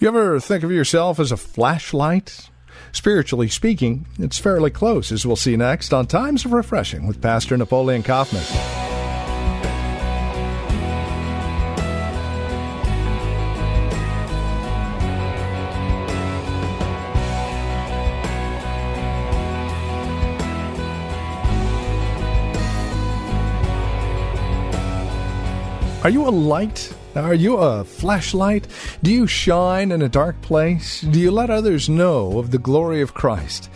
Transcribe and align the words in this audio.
You 0.00 0.06
ever 0.06 0.38
think 0.38 0.62
of 0.62 0.70
yourself 0.70 1.18
as 1.18 1.32
a 1.32 1.36
flashlight? 1.36 2.50
Spiritually 2.92 3.48
speaking, 3.48 4.06
it's 4.16 4.38
fairly 4.38 4.70
close, 4.70 5.10
as 5.10 5.26
we'll 5.26 5.34
see 5.34 5.56
next 5.56 5.92
on 5.92 6.06
Times 6.06 6.44
of 6.44 6.52
Refreshing 6.52 7.08
with 7.08 7.20
Pastor 7.20 7.56
Napoleon 7.56 8.04
Kaufman. 8.04 8.44
Are 26.04 26.10
you 26.10 26.24
a 26.24 26.30
light? 26.30 26.94
Are 27.18 27.34
you 27.34 27.56
a 27.56 27.82
flashlight? 27.82 28.68
Do 29.02 29.12
you 29.12 29.26
shine 29.26 29.90
in 29.90 30.02
a 30.02 30.08
dark 30.08 30.40
place? 30.40 31.00
Do 31.00 31.18
you 31.18 31.32
let 31.32 31.50
others 31.50 31.88
know 31.88 32.38
of 32.38 32.52
the 32.52 32.58
glory 32.58 33.00
of 33.00 33.12
Christ? 33.12 33.68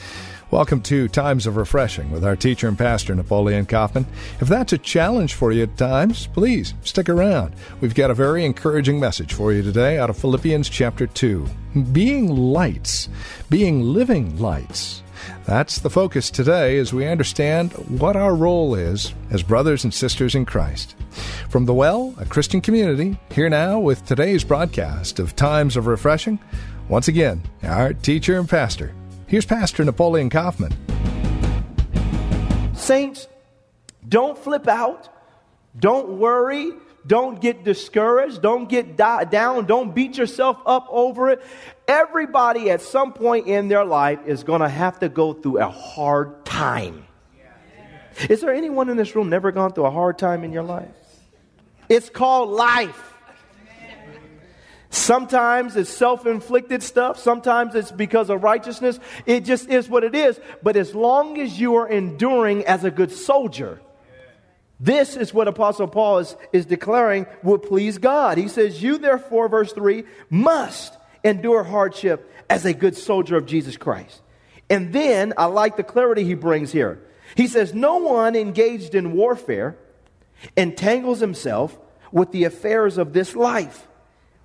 Welcome 0.53 0.81
to 0.83 1.09
Times 1.09 1.49
of 1.49 1.57
Refreshing 1.57 2.13
with 2.13 2.25
our 2.25 2.37
teacher 2.37 2.69
and 2.69 2.79
pastor, 2.79 3.17
Napoleon 3.17 3.67
Kaufman. 3.67 4.07
If 4.41 4.47
that's 4.47 4.73
a 4.73 4.79
challenge 4.79 5.35
for 5.35 5.51
you 5.51 5.65
at 5.65 5.77
times, 5.77 6.29
please 6.29 6.75
stick 6.85 7.09
around. 7.09 7.57
We've 7.81 7.97
got 7.97 8.13
a 8.13 8.15
very 8.15 8.45
encouraging 8.45 9.01
message 9.01 9.33
for 9.33 9.53
you 9.53 9.63
today 9.63 9.99
out 9.99 10.09
of 10.09 10.17
Philippians 10.17 10.69
chapter 10.69 11.09
2. 11.09 11.45
Being 11.91 12.29
lights, 12.29 13.09
being 13.51 13.83
living 13.83 14.39
lights. 14.39 15.03
That's 15.45 15.79
the 15.81 15.91
focus 15.91 16.31
today 16.31 16.79
as 16.79 16.93
we 16.93 17.07
understand 17.07 17.73
what 18.01 18.17
our 18.17 18.35
role 18.35 18.75
is 18.75 19.13
as 19.31 19.43
brothers 19.43 19.85
and 19.85 19.93
sisters 19.93 20.35
in 20.35 20.45
Christ. 20.45 20.95
From 21.49 21.67
the 21.67 21.75
Well, 21.75 22.15
a 22.19 22.25
Christian 22.25 22.61
community, 22.61 23.19
here 23.31 23.49
now 23.49 23.79
with 23.79 24.05
today's 24.07 24.45
broadcast 24.45 25.19
of 25.19 25.37
Times 25.37 25.77
of 25.77 25.87
Refreshing. 25.87 26.39
Once 26.89 27.09
again, 27.09 27.43
our 27.63 27.93
teacher 27.93 28.39
and 28.39 28.49
pastor. 28.49 28.95
Here's 29.27 29.47
Pastor 29.47 29.85
Napoleon 29.85 30.31
Kaufman. 30.31 30.73
Saints, 32.75 33.29
don't 34.09 34.37
flip 34.37 34.69
out. 34.69 35.09
Don't 35.79 36.19
worry. 36.19 36.73
Don't 37.07 37.41
get 37.41 37.65
discouraged. 37.65 38.43
Don't 38.43 38.69
get 38.69 38.97
down. 38.97 39.67
Don't 39.67 39.95
beat 39.95 40.17
yourself 40.17 40.59
up 40.65 40.87
over 40.91 41.31
it. 41.31 41.43
Everybody 41.89 42.71
at 42.71 42.81
some 42.81 43.13
point 43.13 43.49
in 43.49 43.69
their 43.69 43.85
life 43.85 44.21
is 44.27 44.45
going 44.45 44.61
to 44.61 44.69
have 44.69 45.01
to 45.01 45.09
go 45.09 45.33
through 45.33 45.59
a 45.59 45.69
hard 45.69 46.45
time. 46.45 47.07
Is 48.29 48.41
there 48.41 48.53
anyone 48.53 48.89
in 48.89 48.97
this 48.97 49.17
room 49.17 49.31
never 49.31 49.51
gone 49.53 49.73
through 49.73 49.87
a 49.87 49.91
hard 49.91 50.19
time 50.19 50.45
in 50.45 50.53
your 50.53 50.63
life? 50.63 50.91
It's 51.89 52.09
called 52.09 52.51
life. 52.51 53.09
Sometimes 54.91 55.75
it's 55.75 55.89
self 55.89 56.27
inflicted 56.27 56.83
stuff. 56.83 57.19
Sometimes 57.19 57.75
it's 57.75 57.91
because 57.91 58.29
of 58.29 58.43
righteousness. 58.43 59.01
It 59.25 59.45
just 59.47 59.69
is 59.71 59.89
what 59.89 60.05
it 60.05 60.15
is. 60.15 60.39
But 60.63 60.77
as 60.77 60.95
long 60.95 61.41
as 61.41 61.59
you 61.59 61.77
are 61.77 61.89
enduring 61.89 62.67
as 62.67 62.85
a 62.85 62.91
good 62.91 63.11
soldier, 63.11 63.81
this 64.83 65.17
is 65.17 65.33
what 65.33 65.47
Apostle 65.47 65.87
Paul 65.87 66.19
is, 66.19 66.37
is 66.53 66.67
declaring 66.67 67.27
will 67.45 67.59
please 67.59 67.99
God. 67.99 68.37
He 68.37 68.49
says, 68.49 68.83
You 68.83 68.99
therefore, 68.99 69.49
verse 69.49 69.73
3, 69.73 70.03
must 70.29 70.99
endure 71.23 71.63
hardship 71.63 72.29
as 72.51 72.65
a 72.65 72.75
good 72.75 72.97
soldier 72.97 73.37
of 73.37 73.47
Jesus 73.47 73.77
Christ. 73.77 74.21
And 74.69 74.93
then 74.93 75.35
I 75.37 75.45
like 75.45 75.77
the 75.77 75.85
clarity 75.85 76.25
he 76.25 76.35
brings 76.35 76.73
here. 76.73 77.01
He 77.37 77.47
says, 77.47 77.73
No 77.73 77.99
one 77.99 78.35
engaged 78.35 78.97
in 78.97 79.13
warfare 79.13 79.79
entangles 80.57 81.21
himself 81.21 81.79
with 82.11 82.33
the 82.33 82.43
affairs 82.43 82.99
of 82.99 83.13
this 83.13 83.37
life, 83.37 83.87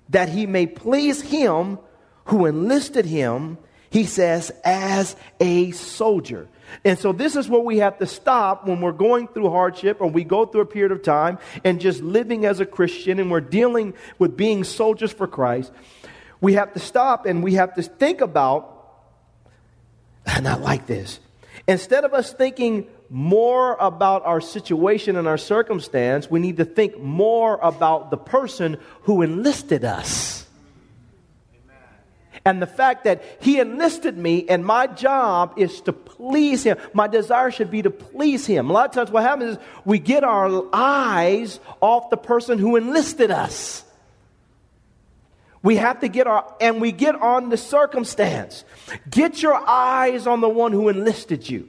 that 0.08 0.28
he 0.28 0.46
may 0.46 0.68
please 0.68 1.20
him 1.20 1.80
who 2.26 2.46
enlisted 2.46 3.06
him, 3.06 3.58
he 3.90 4.04
says, 4.04 4.52
as 4.64 5.16
a 5.40 5.70
soldier. 5.72 6.48
And 6.84 6.98
so 6.98 7.12
this 7.12 7.36
is 7.36 7.48
where 7.48 7.60
we 7.60 7.78
have 7.78 7.98
to 7.98 8.06
stop 8.06 8.66
when 8.66 8.80
we're 8.80 8.92
going 8.92 9.28
through 9.28 9.50
hardship 9.50 10.00
or 10.00 10.08
we 10.08 10.24
go 10.24 10.44
through 10.44 10.60
a 10.62 10.66
period 10.66 10.92
of 10.92 11.02
time 11.02 11.38
and 11.64 11.80
just 11.80 12.02
living 12.02 12.44
as 12.44 12.60
a 12.60 12.66
Christian 12.66 13.18
and 13.18 13.30
we're 13.30 13.40
dealing 13.40 13.94
with 14.18 14.36
being 14.36 14.64
soldiers 14.64 15.12
for 15.12 15.26
Christ. 15.26 15.72
We 16.40 16.54
have 16.54 16.74
to 16.74 16.78
stop 16.78 17.26
and 17.26 17.42
we 17.42 17.54
have 17.54 17.74
to 17.74 17.82
think 17.82 18.20
about, 18.20 18.74
and 20.26 20.46
I 20.46 20.56
like 20.56 20.86
this. 20.86 21.20
Instead 21.66 22.04
of 22.04 22.14
us 22.14 22.32
thinking 22.32 22.86
more 23.10 23.76
about 23.80 24.24
our 24.26 24.40
situation 24.40 25.16
and 25.16 25.26
our 25.26 25.38
circumstance, 25.38 26.30
we 26.30 26.40
need 26.40 26.58
to 26.58 26.64
think 26.64 26.98
more 26.98 27.58
about 27.62 28.10
the 28.10 28.18
person 28.18 28.78
who 29.02 29.22
enlisted 29.22 29.84
us 29.84 30.47
and 32.48 32.62
the 32.62 32.66
fact 32.66 33.04
that 33.04 33.22
he 33.40 33.60
enlisted 33.60 34.16
me 34.16 34.46
and 34.48 34.64
my 34.64 34.86
job 34.86 35.52
is 35.58 35.82
to 35.82 35.92
please 35.92 36.62
him. 36.62 36.78
My 36.94 37.06
desire 37.06 37.50
should 37.50 37.70
be 37.70 37.82
to 37.82 37.90
please 37.90 38.46
him. 38.46 38.70
A 38.70 38.72
lot 38.72 38.88
of 38.88 38.94
times 38.94 39.10
what 39.10 39.22
happens 39.22 39.56
is 39.56 39.62
we 39.84 39.98
get 39.98 40.24
our 40.24 40.64
eyes 40.72 41.60
off 41.82 42.08
the 42.08 42.16
person 42.16 42.56
who 42.56 42.76
enlisted 42.76 43.30
us. 43.30 43.84
We 45.62 45.76
have 45.76 46.00
to 46.00 46.08
get 46.08 46.26
our, 46.26 46.50
and 46.58 46.80
we 46.80 46.90
get 46.90 47.16
on 47.16 47.50
the 47.50 47.58
circumstance. 47.58 48.64
Get 49.10 49.42
your 49.42 49.56
eyes 49.68 50.26
on 50.26 50.40
the 50.40 50.48
one 50.48 50.72
who 50.72 50.88
enlisted 50.88 51.50
you. 51.50 51.68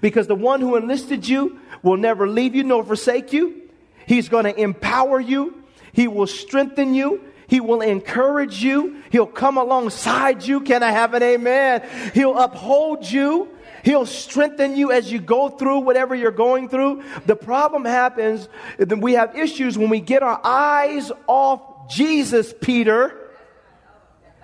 Because 0.00 0.28
the 0.28 0.36
one 0.36 0.60
who 0.60 0.76
enlisted 0.76 1.26
you 1.26 1.58
will 1.82 1.96
never 1.96 2.28
leave 2.28 2.54
you 2.54 2.62
nor 2.62 2.84
forsake 2.84 3.32
you. 3.32 3.62
He's 4.06 4.28
going 4.28 4.44
to 4.44 4.56
empower 4.56 5.18
you. 5.18 5.64
He 5.92 6.06
will 6.06 6.28
strengthen 6.28 6.94
you. 6.94 7.24
He 7.50 7.58
will 7.58 7.80
encourage 7.80 8.62
you. 8.62 9.02
He'll 9.10 9.26
come 9.26 9.58
alongside 9.58 10.46
you. 10.46 10.60
Can 10.60 10.84
I 10.84 10.92
have 10.92 11.14
an 11.14 11.22
amen? 11.24 11.82
He'll 12.14 12.38
uphold 12.38 13.10
you. 13.10 13.48
He'll 13.82 14.06
strengthen 14.06 14.76
you 14.76 14.92
as 14.92 15.10
you 15.10 15.18
go 15.18 15.48
through 15.48 15.80
whatever 15.80 16.14
you're 16.14 16.30
going 16.30 16.68
through. 16.68 17.02
The 17.26 17.34
problem 17.34 17.84
happens 17.84 18.48
that 18.78 18.96
we 18.96 19.14
have 19.14 19.36
issues 19.36 19.76
when 19.76 19.90
we 19.90 19.98
get 19.98 20.22
our 20.22 20.40
eyes 20.44 21.10
off 21.26 21.90
Jesus, 21.90 22.54
Peter, 22.60 23.18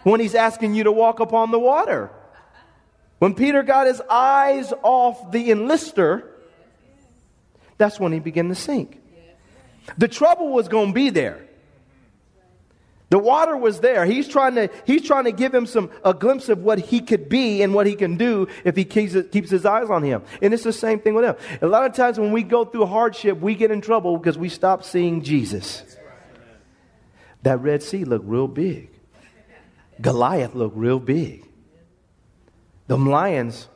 when 0.02 0.18
he's 0.18 0.34
asking 0.34 0.74
you 0.74 0.84
to 0.84 0.92
walk 0.92 1.20
upon 1.20 1.52
the 1.52 1.60
water. 1.60 2.10
When 3.20 3.34
Peter 3.34 3.62
got 3.62 3.86
his 3.86 4.00
eyes 4.10 4.72
off 4.82 5.30
the 5.30 5.50
enlister, 5.50 6.24
that's 7.78 8.00
when 8.00 8.10
he 8.10 8.18
began 8.18 8.48
to 8.48 8.56
sink. 8.56 9.00
The 9.96 10.08
trouble 10.08 10.48
was 10.48 10.66
going 10.66 10.88
to 10.88 10.92
be 10.92 11.10
there. 11.10 11.45
The 13.08 13.18
water 13.18 13.56
was 13.56 13.80
there. 13.80 14.04
He's 14.04 14.26
trying 14.26 14.56
to, 14.56 14.68
he's 14.84 15.02
trying 15.02 15.24
to 15.24 15.32
give 15.32 15.54
him 15.54 15.66
some, 15.66 15.90
a 16.04 16.12
glimpse 16.12 16.48
of 16.48 16.58
what 16.64 16.78
he 16.78 17.00
could 17.00 17.28
be 17.28 17.62
and 17.62 17.72
what 17.72 17.86
he 17.86 17.94
can 17.94 18.16
do 18.16 18.48
if 18.64 18.74
he 18.74 18.84
keeps, 18.84 19.14
keeps 19.30 19.48
his 19.48 19.64
eyes 19.64 19.90
on 19.90 20.02
him. 20.02 20.22
And 20.42 20.52
it's 20.52 20.64
the 20.64 20.72
same 20.72 20.98
thing 20.98 21.14
with 21.14 21.24
him. 21.24 21.36
A 21.62 21.68
lot 21.68 21.86
of 21.86 21.94
times 21.94 22.18
when 22.18 22.32
we 22.32 22.42
go 22.42 22.64
through 22.64 22.86
hardship, 22.86 23.38
we 23.38 23.54
get 23.54 23.70
in 23.70 23.80
trouble 23.80 24.18
because 24.18 24.36
we 24.36 24.48
stop 24.48 24.82
seeing 24.82 25.22
Jesus. 25.22 25.96
That 27.42 27.60
Red 27.60 27.84
Sea 27.84 28.04
looked 28.04 28.26
real 28.26 28.48
big. 28.48 28.90
Goliath 30.00 30.54
looked 30.56 30.76
real 30.76 30.98
big. 30.98 31.46
Them 32.88 33.08
lions, 33.08 33.68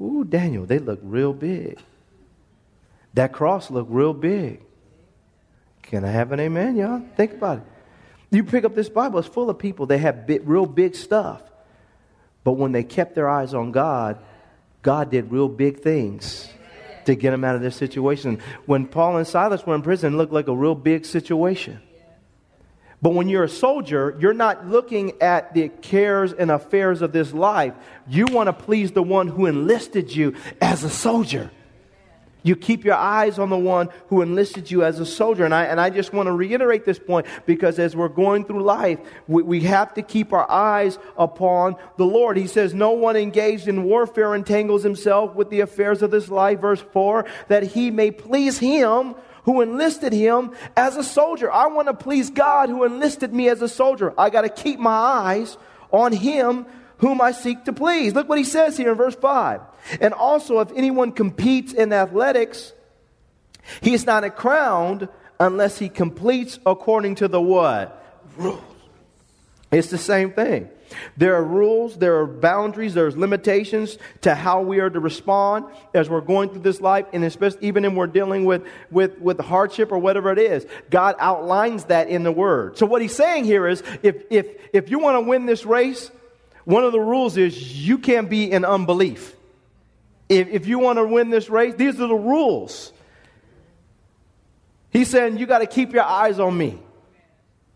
ooh, 0.00 0.24
Daniel, 0.24 0.66
they 0.66 0.80
look 0.80 0.98
real 1.02 1.32
big. 1.32 1.78
That 3.14 3.32
cross 3.32 3.70
looked 3.70 3.92
real 3.92 4.12
big. 4.12 4.60
Can 5.82 6.04
I 6.04 6.10
have 6.10 6.32
an 6.32 6.40
amen, 6.40 6.76
y'all? 6.76 7.02
Think 7.16 7.34
about 7.34 7.58
it. 7.58 7.64
You 8.34 8.42
pick 8.42 8.64
up 8.64 8.74
this 8.74 8.88
Bible, 8.88 9.20
it's 9.20 9.28
full 9.28 9.48
of 9.48 9.58
people. 9.58 9.86
They 9.86 9.98
have 9.98 10.28
real 10.44 10.66
big 10.66 10.96
stuff. 10.96 11.40
But 12.42 12.52
when 12.52 12.72
they 12.72 12.82
kept 12.82 13.14
their 13.14 13.28
eyes 13.28 13.54
on 13.54 13.70
God, 13.72 14.18
God 14.82 15.10
did 15.10 15.30
real 15.30 15.48
big 15.48 15.80
things 15.80 16.48
to 17.04 17.14
get 17.14 17.30
them 17.30 17.44
out 17.44 17.54
of 17.54 17.62
their 17.62 17.70
situation. 17.70 18.40
When 18.66 18.86
Paul 18.86 19.18
and 19.18 19.26
Silas 19.26 19.64
were 19.64 19.74
in 19.74 19.82
prison, 19.82 20.14
it 20.14 20.16
looked 20.16 20.32
like 20.32 20.48
a 20.48 20.56
real 20.56 20.74
big 20.74 21.04
situation. 21.04 21.80
But 23.00 23.10
when 23.10 23.28
you're 23.28 23.44
a 23.44 23.48
soldier, 23.48 24.16
you're 24.18 24.34
not 24.34 24.66
looking 24.66 25.20
at 25.20 25.54
the 25.54 25.68
cares 25.68 26.32
and 26.32 26.50
affairs 26.50 27.02
of 27.02 27.12
this 27.12 27.32
life. 27.32 27.74
You 28.08 28.26
want 28.26 28.48
to 28.48 28.52
please 28.52 28.92
the 28.92 29.02
one 29.02 29.28
who 29.28 29.46
enlisted 29.46 30.14
you 30.14 30.34
as 30.60 30.84
a 30.84 30.90
soldier. 30.90 31.50
You 32.44 32.54
keep 32.54 32.84
your 32.84 32.94
eyes 32.94 33.38
on 33.38 33.48
the 33.48 33.58
one 33.58 33.88
who 34.08 34.20
enlisted 34.20 34.70
you 34.70 34.84
as 34.84 35.00
a 35.00 35.06
soldier. 35.06 35.46
And 35.46 35.54
I, 35.54 35.64
and 35.64 35.80
I 35.80 35.88
just 35.88 36.12
want 36.12 36.26
to 36.26 36.32
reiterate 36.32 36.84
this 36.84 36.98
point 36.98 37.26
because 37.46 37.78
as 37.78 37.96
we're 37.96 38.08
going 38.08 38.44
through 38.44 38.62
life, 38.62 38.98
we, 39.26 39.42
we 39.42 39.60
have 39.62 39.94
to 39.94 40.02
keep 40.02 40.32
our 40.34 40.48
eyes 40.50 40.98
upon 41.16 41.76
the 41.96 42.04
Lord. 42.04 42.36
He 42.36 42.46
says, 42.46 42.74
No 42.74 42.90
one 42.90 43.16
engaged 43.16 43.66
in 43.66 43.84
warfare 43.84 44.34
entangles 44.34 44.82
himself 44.82 45.34
with 45.34 45.48
the 45.48 45.60
affairs 45.60 46.02
of 46.02 46.10
this 46.10 46.28
life, 46.28 46.60
verse 46.60 46.84
4, 46.92 47.24
that 47.48 47.62
he 47.62 47.90
may 47.90 48.10
please 48.10 48.58
him 48.58 49.14
who 49.44 49.62
enlisted 49.62 50.12
him 50.12 50.52
as 50.76 50.96
a 50.96 51.04
soldier. 51.04 51.50
I 51.50 51.68
want 51.68 51.88
to 51.88 51.94
please 51.94 52.28
God 52.28 52.68
who 52.68 52.84
enlisted 52.84 53.32
me 53.32 53.48
as 53.48 53.62
a 53.62 53.68
soldier. 53.68 54.12
I 54.18 54.28
got 54.28 54.42
to 54.42 54.50
keep 54.50 54.78
my 54.78 54.90
eyes 54.90 55.56
on 55.90 56.12
him 56.12 56.66
whom 57.04 57.20
I 57.20 57.32
seek 57.32 57.64
to 57.64 57.72
please. 57.74 58.14
Look 58.14 58.30
what 58.30 58.38
he 58.38 58.44
says 58.44 58.78
here 58.78 58.92
in 58.92 58.96
verse 58.96 59.14
5. 59.14 59.60
And 60.00 60.14
also, 60.14 60.60
if 60.60 60.72
anyone 60.74 61.12
competes 61.12 61.74
in 61.74 61.92
athletics, 61.92 62.72
he 63.82 63.92
is 63.92 64.06
not 64.06 64.24
crowned 64.36 65.08
unless 65.38 65.78
he 65.78 65.90
completes 65.90 66.58
according 66.64 67.16
to 67.16 67.28
the 67.28 67.42
what? 67.42 68.02
Rules. 68.38 68.62
It's 69.70 69.90
the 69.90 69.98
same 69.98 70.32
thing. 70.32 70.70
There 71.18 71.34
are 71.34 71.44
rules, 71.44 71.98
there 71.98 72.20
are 72.20 72.26
boundaries, 72.26 72.94
there's 72.94 73.18
limitations 73.18 73.98
to 74.22 74.34
how 74.34 74.62
we 74.62 74.78
are 74.78 74.88
to 74.88 75.00
respond 75.00 75.66
as 75.92 76.08
we're 76.08 76.22
going 76.22 76.48
through 76.48 76.62
this 76.62 76.80
life, 76.80 77.04
and 77.12 77.22
especially 77.22 77.66
even 77.66 77.82
when 77.82 77.96
we're 77.96 78.06
dealing 78.06 78.46
with, 78.46 78.66
with, 78.90 79.18
with 79.18 79.40
hardship 79.40 79.92
or 79.92 79.98
whatever 79.98 80.32
it 80.32 80.38
is. 80.38 80.66
God 80.88 81.16
outlines 81.18 81.84
that 81.84 82.08
in 82.08 82.22
the 82.22 82.32
Word. 82.32 82.78
So 82.78 82.86
what 82.86 83.02
he's 83.02 83.14
saying 83.14 83.44
here 83.44 83.68
is 83.68 83.82
if, 84.02 84.22
if, 84.30 84.46
if 84.72 84.88
you 84.88 85.00
want 85.00 85.16
to 85.16 85.28
win 85.28 85.44
this 85.44 85.66
race, 85.66 86.10
one 86.64 86.84
of 86.84 86.92
the 86.92 87.00
rules 87.00 87.36
is 87.36 87.86
you 87.86 87.98
can't 87.98 88.28
be 88.28 88.50
in 88.50 88.64
unbelief. 88.64 89.34
If, 90.28 90.48
if 90.48 90.66
you 90.66 90.78
want 90.78 90.98
to 90.98 91.04
win 91.04 91.30
this 91.30 91.50
race, 91.50 91.74
these 91.74 92.00
are 92.00 92.06
the 92.06 92.14
rules. 92.14 92.92
He's 94.90 95.10
saying 95.10 95.38
you 95.38 95.46
got 95.46 95.58
to 95.58 95.66
keep 95.66 95.92
your 95.92 96.04
eyes 96.04 96.38
on 96.38 96.56
me. 96.56 96.78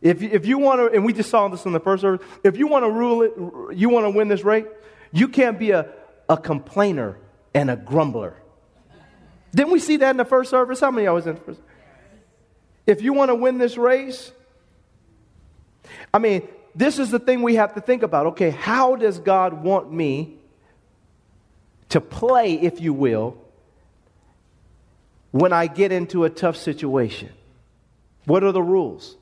If, 0.00 0.22
if 0.22 0.46
you 0.46 0.58
want 0.58 0.80
to, 0.80 0.96
and 0.96 1.04
we 1.04 1.12
just 1.12 1.28
saw 1.28 1.48
this 1.48 1.64
in 1.66 1.72
the 1.72 1.80
first 1.80 2.02
service, 2.02 2.24
if 2.44 2.56
you 2.56 2.68
want 2.68 2.84
to 2.84 2.90
rule 2.90 3.22
it, 3.22 3.76
you 3.76 3.88
want 3.88 4.06
to 4.06 4.10
win 4.10 4.28
this 4.28 4.44
race, 4.44 4.66
you 5.12 5.28
can't 5.28 5.58
be 5.58 5.72
a, 5.72 5.88
a 6.28 6.36
complainer 6.36 7.18
and 7.52 7.70
a 7.70 7.76
grumbler. 7.76 8.36
Didn't 9.54 9.72
we 9.72 9.80
see 9.80 9.96
that 9.96 10.10
in 10.10 10.16
the 10.16 10.24
first 10.24 10.50
service? 10.50 10.80
How 10.80 10.90
many 10.90 11.06
of 11.06 11.14
was 11.14 11.26
in 11.26 11.34
the 11.34 11.40
first? 11.40 11.60
If 12.86 13.02
you 13.02 13.12
want 13.12 13.30
to 13.30 13.34
win 13.34 13.58
this 13.58 13.76
race, 13.76 14.30
I 16.14 16.18
mean, 16.18 16.46
this 16.78 17.00
is 17.00 17.10
the 17.10 17.18
thing 17.18 17.42
we 17.42 17.56
have 17.56 17.74
to 17.74 17.80
think 17.80 18.04
about. 18.04 18.26
Okay, 18.26 18.50
how 18.50 18.94
does 18.94 19.18
God 19.18 19.64
want 19.64 19.92
me 19.92 20.36
to 21.88 22.00
play, 22.00 22.54
if 22.54 22.80
you 22.80 22.92
will, 22.94 23.36
when 25.32 25.52
I 25.52 25.66
get 25.66 25.90
into 25.90 26.22
a 26.22 26.30
tough 26.30 26.56
situation? 26.56 27.30
What 28.26 28.44
are 28.44 28.52
the 28.52 28.62
rules? 28.62 29.16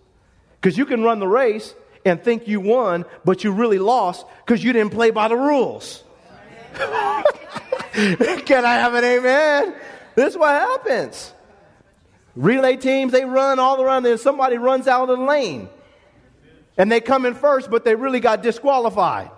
Because 0.61 0.77
you 0.77 0.85
can 0.85 1.03
run 1.03 1.19
the 1.19 1.27
race 1.27 1.75
and 2.05 2.23
think 2.23 2.47
you 2.47 2.61
won, 2.61 3.07
but 3.25 3.43
you 3.43 3.53
really 3.53 3.79
lost 3.79 4.27
because 4.45 4.63
you 4.63 4.75
didn't 4.75 4.93
play 4.93 5.11
by 5.11 5.29
the 5.29 5.37
rules. 5.37 6.05
can 6.75 8.67
I 8.67 8.75
have 8.75 8.93
an 8.93 9.03
amen? 9.03 9.75
This 10.15 10.35
is 10.35 10.39
what 10.39 10.51
happens. 10.51 11.33
Relay 12.35 12.77
teams, 12.77 13.13
they 13.13 13.25
run 13.25 13.59
all 13.59 13.81
around, 13.81 14.05
and 14.05 14.21
somebody 14.21 14.59
runs 14.59 14.87
out 14.87 15.09
of 15.09 15.19
the 15.19 15.25
lane. 15.25 15.71
And 16.77 16.93
they 16.93 17.01
come 17.01 17.25
in 17.25 17.35
first, 17.35 17.71
but 17.71 17.85
they 17.85 17.95
really 17.95 18.21
got 18.21 18.43
disqualified 18.43 19.31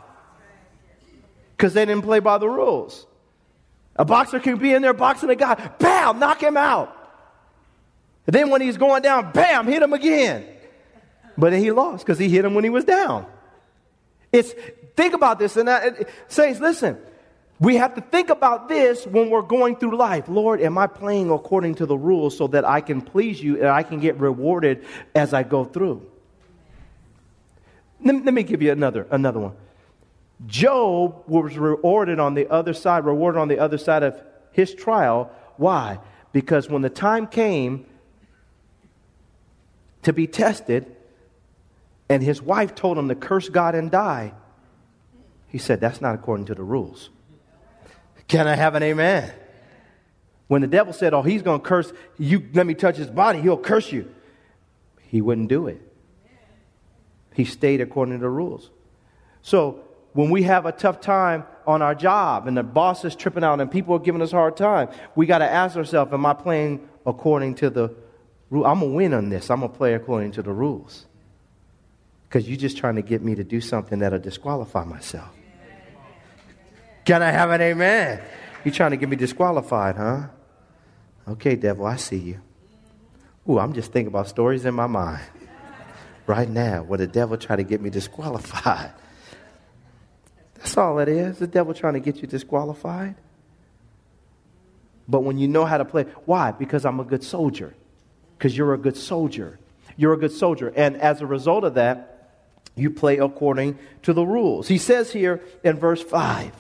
because 1.57 1.75
they 1.75 1.85
didn't 1.85 2.03
play 2.03 2.21
by 2.21 2.39
the 2.39 2.49
rules. 2.49 3.07
A 3.97 4.05
boxer 4.05 4.39
can 4.39 4.59
be 4.59 4.73
in 4.73 4.83
there 4.83 4.95
boxing 4.95 5.31
a 5.31 5.35
guy, 5.35 5.55
bam, 5.79 6.19
knock 6.19 6.43
him 6.43 6.57
out. 6.57 6.95
And 8.27 8.35
then 8.35 8.51
when 8.51 8.61
he's 8.61 8.77
going 8.77 9.03
down, 9.03 9.33
bam, 9.33 9.67
hit 9.67 9.83
him 9.83 9.93
again. 9.93 10.47
But 11.37 11.51
then 11.51 11.61
he 11.61 11.71
lost 11.71 12.05
because 12.05 12.19
he 12.19 12.29
hit 12.29 12.45
him 12.45 12.55
when 12.55 12.65
he 12.65 12.71
was 12.71 12.85
down. 12.85 13.27
It's 14.33 14.53
think 14.97 15.15
about 15.15 15.39
this, 15.39 15.57
and 15.57 15.69
that, 15.69 16.09
saints, 16.29 16.61
listen. 16.61 16.99
We 17.61 17.75
have 17.77 17.97
to 17.97 18.01
think 18.01 18.31
about 18.31 18.69
this 18.69 19.05
when 19.05 19.31
we're 19.31 19.43
going 19.43 19.77
through 19.77 19.97
life. 19.97 20.29
Lord, 20.29 20.61
am 20.61 20.79
I 20.79 20.87
playing 20.87 21.31
according 21.31 21.77
to 21.77 21.87
the 21.87 21.99
rules 21.99 22.37
so 22.37 22.47
that 22.49 22.65
I 22.65 22.81
can 22.81 23.01
please 23.01 23.43
you 23.43 23.57
and 23.57 23.67
I 23.67 23.83
can 23.83 23.99
get 23.99 24.17
rewarded 24.21 24.85
as 25.15 25.35
I 25.35 25.43
go 25.43 25.65
through? 25.65 26.07
Let, 28.05 28.33
me 28.33 28.43
give 28.43 28.63
you 28.63 28.73
another, 28.73 29.07
another 29.11 29.41
one. 29.41 29.55
Job 30.47 31.25
was 31.27 31.59
rewarded 31.59 32.21
on 32.21 32.35
the 32.35 32.49
other 32.49 32.73
side, 32.73 33.05
rewarded 33.05 33.41
on 33.41 33.49
the 33.49 33.59
other 33.59 33.79
side 33.79 34.03
of 34.03 34.21
his 34.53 34.75
trial. 34.75 35.31
Why? 35.57 35.99
Because 36.33 36.69
when 36.69 36.83
the 36.83 36.91
time 36.91 37.27
came 37.27 37.87
to 40.03 40.13
be 40.13 40.27
tested, 40.27 40.95
and 42.09 42.23
his 42.23 42.41
wife 42.41 42.75
told 42.75 42.97
him 42.97 43.09
to 43.09 43.15
curse 43.15 43.49
God 43.49 43.75
and 43.75 43.91
die, 43.91 44.33
he 45.49 45.59
said, 45.59 45.81
That's 45.81 46.01
not 46.01 46.15
according 46.15 46.47
to 46.47 46.55
the 46.55 46.63
rules. 46.63 47.11
Can 48.29 48.47
I 48.47 48.55
have 48.55 48.75
an 48.75 48.83
amen? 48.83 49.33
When 50.47 50.63
the 50.63 50.69
devil 50.69 50.93
said, 50.93 51.15
Oh, 51.15 51.23
he's 51.23 51.43
going 51.43 51.61
to 51.61 51.67
curse 51.67 51.93
you, 52.17 52.47
let 52.55 52.67
me 52.67 52.75
touch 52.75 52.97
his 52.97 53.11
body, 53.11 53.41
he'll 53.41 53.59
curse 53.59 53.91
you. 53.91 54.13
He 55.01 55.21
wouldn't 55.21 55.49
do 55.49 55.67
it. 55.67 55.88
He 57.39 57.45
stayed 57.45 57.81
according 57.81 58.15
to 58.15 58.21
the 58.21 58.29
rules. 58.29 58.69
So 59.43 59.85
when 60.13 60.29
we 60.29 60.43
have 60.43 60.67
a 60.67 60.73
tough 60.73 61.01
time 61.01 61.45
on 61.69 61.83
our 61.83 61.95
job 61.95 62.49
and 62.49 62.57
the 62.57 62.65
boss 62.65 63.05
is 63.05 63.15
tripping 63.15 63.45
out 63.45 63.61
and 63.61 63.71
people 63.71 63.95
are 63.95 64.01
giving 64.01 64.21
us 64.21 64.33
hard 64.33 64.57
time, 64.57 64.89
we 65.15 65.25
got 65.25 65.39
to 65.39 65.49
ask 65.49 65.77
ourselves, 65.77 66.13
am 66.13 66.27
I 66.27 66.35
playing 66.35 66.89
according 67.07 67.55
to 67.57 67.71
the 67.71 67.95
rule? 68.51 68.67
I'm 68.67 68.81
going 68.81 68.91
to 68.91 68.97
win 68.97 69.15
on 69.15 69.29
this. 69.29 69.51
I'm 69.51 69.61
going 69.61 69.71
to 69.71 69.79
play 69.79 69.95
according 69.95 70.33
to 70.33 70.43
the 70.43 70.51
rules. 70.51 71.07
Because 72.29 72.49
you're 72.49 72.59
just 72.59 72.77
trying 72.77 72.97
to 72.97 73.03
get 73.03 73.23
me 73.23 73.37
to 73.37 73.45
do 73.45 73.61
something 73.61 74.01
that'll 74.01 74.19
disqualify 74.19 74.83
myself. 74.83 75.31
Can 77.05 77.23
I 77.23 77.31
have 77.31 77.51
an 77.51 77.61
amen? 77.61 78.21
You're 78.65 78.75
trying 78.75 78.91
to 78.91 78.97
get 78.97 79.09
me 79.09 79.15
disqualified, 79.15 79.95
huh? 79.95 80.27
Okay, 81.29 81.55
devil, 81.55 81.87
I 81.87 81.95
see 81.95 82.19
you. 82.19 82.41
Ooh, 83.49 83.61
I'm 83.61 83.75
just 83.75 83.93
thinking 83.93 84.09
about 84.09 84.27
stories 84.27 84.65
in 84.65 84.75
my 84.75 84.89
mind 84.89 85.23
right 86.29 86.49
now 86.49 86.83
where 86.83 86.99
the 86.99 87.07
devil 87.07 87.37
tried 87.37 87.57
to 87.57 87.65
get 87.65 87.81
me 87.81 87.91
disqualified. 87.91 88.93
That's 90.55 90.77
all 90.77 90.99
it 90.99 91.09
is. 91.09 91.39
The 91.39 91.47
devil 91.47 91.73
trying 91.73 91.95
to 91.95 92.01
get 92.01 92.17
you 92.17 92.29
disqualified. 92.29 93.15
But 95.09 95.21
when 95.21 95.39
you 95.39 95.49
know 95.49 95.65
how 95.65 95.79
to 95.79 95.85
play, 95.85 96.05
why? 96.27 96.51
Because 96.51 96.85
I'm 96.85 97.01
a 97.01 97.05
good 97.05 97.25
soldier. 97.25 97.75
Because 98.37 98.57
you're 98.57 98.75
a 98.75 98.79
good 98.79 98.97
soldier. 98.97 99.59
You're 99.97 100.13
a 100.13 100.19
good 100.19 100.33
soldier. 100.33 100.73
And 100.77 100.97
as 100.99 101.23
a 101.23 101.27
result 101.27 101.65
of 101.65 101.75
that, 101.75 102.31
you 102.75 102.91
play 102.91 103.19
according 103.19 103.79
to 104.03 104.13
the 104.13 104.25
rules. 104.25 104.69
He 104.69 104.79
says 104.79 105.13
here 105.13 105.41
in 105.65 105.79
verse 105.79 106.03
5, 106.03 106.53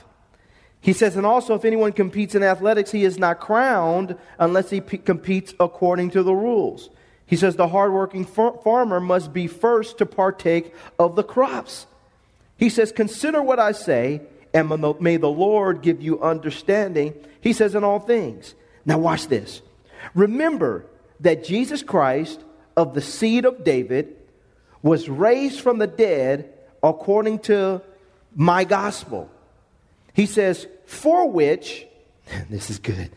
he 0.80 0.92
says, 0.92 1.16
and 1.16 1.26
also 1.26 1.54
if 1.54 1.64
anyone 1.64 1.92
competes 1.92 2.34
in 2.34 2.42
athletics, 2.42 2.90
he 2.90 3.04
is 3.04 3.18
not 3.18 3.40
crowned 3.40 4.16
unless 4.38 4.70
he 4.70 4.80
p- 4.80 4.98
competes 4.98 5.52
according 5.60 6.10
to 6.10 6.22
the 6.22 6.32
rules. 6.32 6.88
He 7.28 7.36
says 7.36 7.56
the 7.56 7.68
hardworking 7.68 8.24
far- 8.24 8.58
farmer 8.64 9.00
must 9.00 9.34
be 9.34 9.46
first 9.46 9.98
to 9.98 10.06
partake 10.06 10.74
of 10.98 11.14
the 11.14 11.22
crops. 11.22 11.86
He 12.56 12.70
says, 12.70 12.90
Consider 12.90 13.42
what 13.42 13.60
I 13.60 13.72
say, 13.72 14.22
and 14.54 14.70
may 15.00 15.18
the 15.18 15.28
Lord 15.28 15.82
give 15.82 16.00
you 16.00 16.20
understanding. 16.22 17.14
He 17.42 17.52
says, 17.52 17.74
In 17.74 17.84
all 17.84 18.00
things. 18.00 18.54
Now, 18.86 18.98
watch 18.98 19.28
this. 19.28 19.60
Remember 20.14 20.86
that 21.20 21.44
Jesus 21.44 21.82
Christ, 21.82 22.42
of 22.78 22.94
the 22.94 23.02
seed 23.02 23.44
of 23.44 23.62
David, 23.62 24.16
was 24.80 25.10
raised 25.10 25.60
from 25.60 25.78
the 25.78 25.86
dead 25.86 26.50
according 26.82 27.40
to 27.40 27.82
my 28.34 28.64
gospel. 28.64 29.30
He 30.14 30.24
says, 30.24 30.66
For 30.86 31.28
which, 31.30 31.86
this 32.48 32.70
is 32.70 32.78
good. 32.78 33.10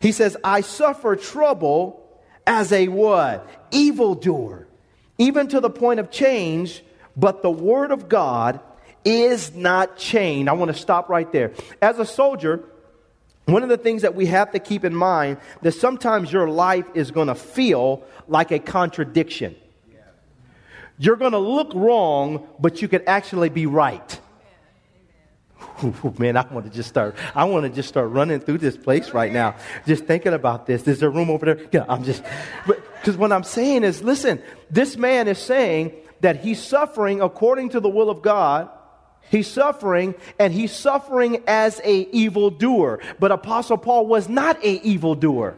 He 0.00 0.10
says, 0.10 0.38
I 0.42 0.62
suffer 0.62 1.16
trouble 1.16 2.01
as 2.46 2.72
a 2.72 2.88
what? 2.88 3.48
Evildoer, 3.70 4.66
even 5.18 5.48
to 5.48 5.60
the 5.60 5.70
point 5.70 6.00
of 6.00 6.10
change, 6.10 6.82
but 7.16 7.42
the 7.42 7.50
word 7.50 7.90
of 7.90 8.08
God 8.08 8.60
is 9.04 9.54
not 9.54 9.96
chained. 9.96 10.48
I 10.48 10.52
want 10.52 10.70
to 10.70 10.78
stop 10.78 11.08
right 11.08 11.30
there. 11.32 11.52
As 11.80 11.98
a 11.98 12.06
soldier, 12.06 12.62
one 13.46 13.62
of 13.62 13.68
the 13.68 13.76
things 13.76 14.02
that 14.02 14.14
we 14.14 14.26
have 14.26 14.52
to 14.52 14.58
keep 14.58 14.84
in 14.84 14.94
mind 14.94 15.38
that 15.62 15.72
sometimes 15.72 16.32
your 16.32 16.48
life 16.48 16.86
is 16.94 17.10
going 17.10 17.26
to 17.26 17.34
feel 17.34 18.04
like 18.28 18.50
a 18.52 18.58
contradiction. 18.58 19.56
You're 20.98 21.16
going 21.16 21.32
to 21.32 21.38
look 21.38 21.72
wrong, 21.74 22.46
but 22.60 22.80
you 22.80 22.88
could 22.88 23.02
actually 23.06 23.48
be 23.48 23.66
right. 23.66 24.20
Man, 26.18 26.36
I 26.36 26.46
want 26.52 26.66
to 26.66 26.72
just 26.72 26.88
start. 26.88 27.16
I 27.34 27.44
want 27.44 27.64
to 27.64 27.70
just 27.70 27.88
start 27.88 28.10
running 28.10 28.40
through 28.40 28.58
this 28.58 28.76
place 28.76 29.10
right 29.10 29.32
now, 29.32 29.56
just 29.86 30.04
thinking 30.04 30.32
about 30.32 30.66
this. 30.66 30.86
Is 30.86 31.00
there 31.00 31.10
room 31.10 31.30
over 31.30 31.46
there? 31.54 31.68
Yeah, 31.72 31.84
I'm 31.88 32.04
just. 32.04 32.22
Because 32.66 33.16
what 33.16 33.32
I'm 33.32 33.44
saying 33.44 33.84
is, 33.84 34.02
listen, 34.02 34.42
this 34.70 34.96
man 34.96 35.28
is 35.28 35.38
saying 35.38 35.92
that 36.20 36.36
he's 36.40 36.62
suffering 36.62 37.20
according 37.20 37.70
to 37.70 37.80
the 37.80 37.88
will 37.88 38.10
of 38.10 38.22
God. 38.22 38.68
He's 39.30 39.48
suffering, 39.48 40.14
and 40.38 40.52
he's 40.52 40.72
suffering 40.72 41.42
as 41.46 41.80
a 41.84 42.00
evildoer. 42.10 43.00
But 43.18 43.32
Apostle 43.32 43.78
Paul 43.78 44.06
was 44.06 44.28
not 44.28 44.62
a 44.62 44.80
evildoer. 44.82 45.56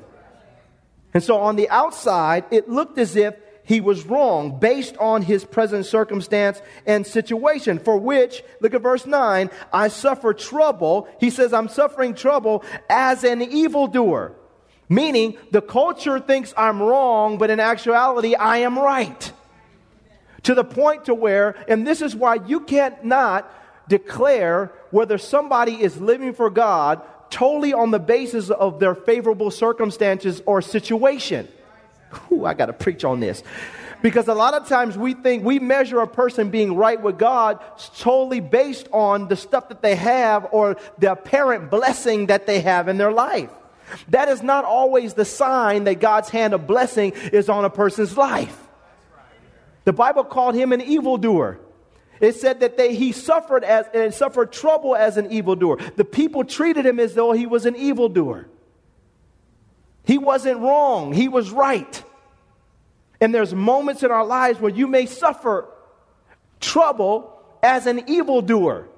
And 1.13 1.23
so 1.23 1.39
on 1.39 1.57
the 1.57 1.69
outside, 1.71 2.45
it 2.51 2.69
looked 2.69 2.99
as 2.99 3.17
if 3.17 3.35
he 3.65 3.81
was 3.81 4.05
wrong 4.05 4.59
based 4.59 4.97
on 4.99 5.23
his 5.23 5.45
present 5.45 5.87
circumstance 5.87 6.61
and 6.87 7.07
situation, 7.07 7.79
for 7.79 7.97
which, 7.97 8.43
look 8.61 8.75
at 8.75 8.83
verse 8.83 9.07
9, 9.07 9.51
I 9.73 9.89
suffer 9.89 10.35
trouble. 10.35 11.09
He 11.19 11.31
says, 11.31 11.53
I'm 11.53 11.69
suffering 11.69 12.15
trouble 12.15 12.63
as 12.89 13.25
an 13.25 13.43
evildoer. 13.43 14.33
Meaning, 14.89 15.39
the 15.51 15.63
culture 15.63 16.21
thinks 16.21 16.53
I'm 16.57 16.83
wrong, 16.83 17.39
but 17.39 17.49
in 17.49 17.59
actuality, 17.59 18.35
I 18.35 18.59
am 18.59 18.79
right. 18.79 19.33
To 20.43 20.55
the 20.55 20.65
point 20.65 21.07
to 21.07 21.15
where, 21.15 21.57
and 21.67 21.87
this 21.87 22.03
is 22.03 22.15
why 22.15 22.35
you 22.35 22.61
can't 22.61 23.03
not 23.03 23.51
declare 23.89 24.73
whether 24.91 25.17
somebody 25.17 25.81
is 25.83 25.99
living 26.01 26.35
for 26.35 26.51
God 26.51 27.01
totally 27.31 27.73
on 27.73 27.91
the 27.91 27.99
basis 27.99 28.51
of 28.51 28.79
their 28.79 28.95
favorable 28.95 29.51
circumstances 29.51 30.43
or 30.45 30.61
situation. 30.61 31.49
Ooh, 32.33 32.45
I 32.45 32.55
got 32.55 32.67
to 32.67 32.73
preach 32.73 33.05
on 33.05 33.21
this. 33.21 33.43
Because 34.03 34.29
a 34.29 34.35
lot 34.35 34.53
of 34.53 34.69
times 34.69 34.99
we 34.99 35.15
think 35.15 35.45
we 35.45 35.59
measure 35.59 36.01
a 36.01 36.07
person 36.07 36.51
being 36.51 36.77
right 36.77 37.01
with 37.01 37.19
God 37.19 37.59
solely 37.77 38.41
based 38.41 38.87
on 38.93 39.29
the 39.29 39.37
stuff 39.37 39.71
that 39.71 39.81
they 39.81 39.95
have 39.95 40.47
or 40.53 40.77
the 40.99 41.13
apparent 41.13 41.71
blessing 41.71 42.27
that 42.27 42.47
they 42.47 42.61
have 42.61 42.89
in 42.89 42.99
their 42.99 43.13
life. 43.13 43.51
That 44.09 44.29
is 44.29 44.43
not 44.43 44.65
always 44.65 45.15
the 45.15 45.25
sign 45.25 45.85
that 45.85 46.01
God's 46.01 46.29
hand 46.29 46.53
of 46.53 46.67
blessing 46.67 47.13
is 47.33 47.49
on 47.49 47.65
a 47.65 47.71
person's 47.71 48.17
life. 48.17 48.61
The 49.85 49.93
Bible 49.93 50.25
called 50.25 50.55
him 50.55 50.73
an 50.73 50.81
evildoer. 50.81 51.59
It 52.21 52.35
said 52.35 52.61
that 52.61 52.77
they, 52.77 52.95
he 52.95 53.13
suffered 53.13 53.65
as 53.65 53.87
and 53.93 54.15
suffered 54.15 54.53
trouble 54.53 54.95
as 54.95 55.17
an 55.17 55.31
evildoer. 55.31 55.79
The 55.97 56.05
people 56.05 56.45
treated 56.45 56.87
him 56.87 57.01
as 57.01 57.15
though 57.15 57.33
he 57.33 57.47
was 57.47 57.67
an 57.67 57.77
evildoer. 57.77 58.47
He 60.05 60.19
wasn't 60.19 60.61
wrong, 60.61 61.13
he 61.13 61.29
was 61.29 61.51
right. 61.51 62.03
And 63.21 63.35
there's 63.35 63.55
moments 63.55 64.03
in 64.03 64.11
our 64.11 64.25
lives 64.25 64.61
where 64.61 64.73
you 64.73 64.87
may 64.87 65.07
suffer 65.07 65.69
trouble 66.61 67.41
as 67.63 67.87
an 67.87 68.09
evildoer, 68.09 68.89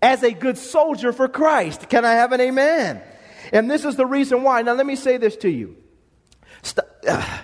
as 0.00 0.22
a 0.22 0.32
good 0.32 0.58
soldier 0.58 1.12
for 1.12 1.28
Christ. 1.28 1.88
Can 1.88 2.04
I 2.04 2.12
have 2.12 2.32
an 2.32 2.40
amen? 2.40 3.00
And 3.52 3.70
this 3.70 3.84
is 3.84 3.96
the 3.96 4.06
reason 4.06 4.42
why. 4.42 4.62
Now, 4.62 4.72
let 4.72 4.86
me 4.86 4.96
say 4.96 5.16
this 5.16 5.36
to 5.38 5.50
you. 5.50 5.76
St- 6.62 6.86
uh, 7.06 7.38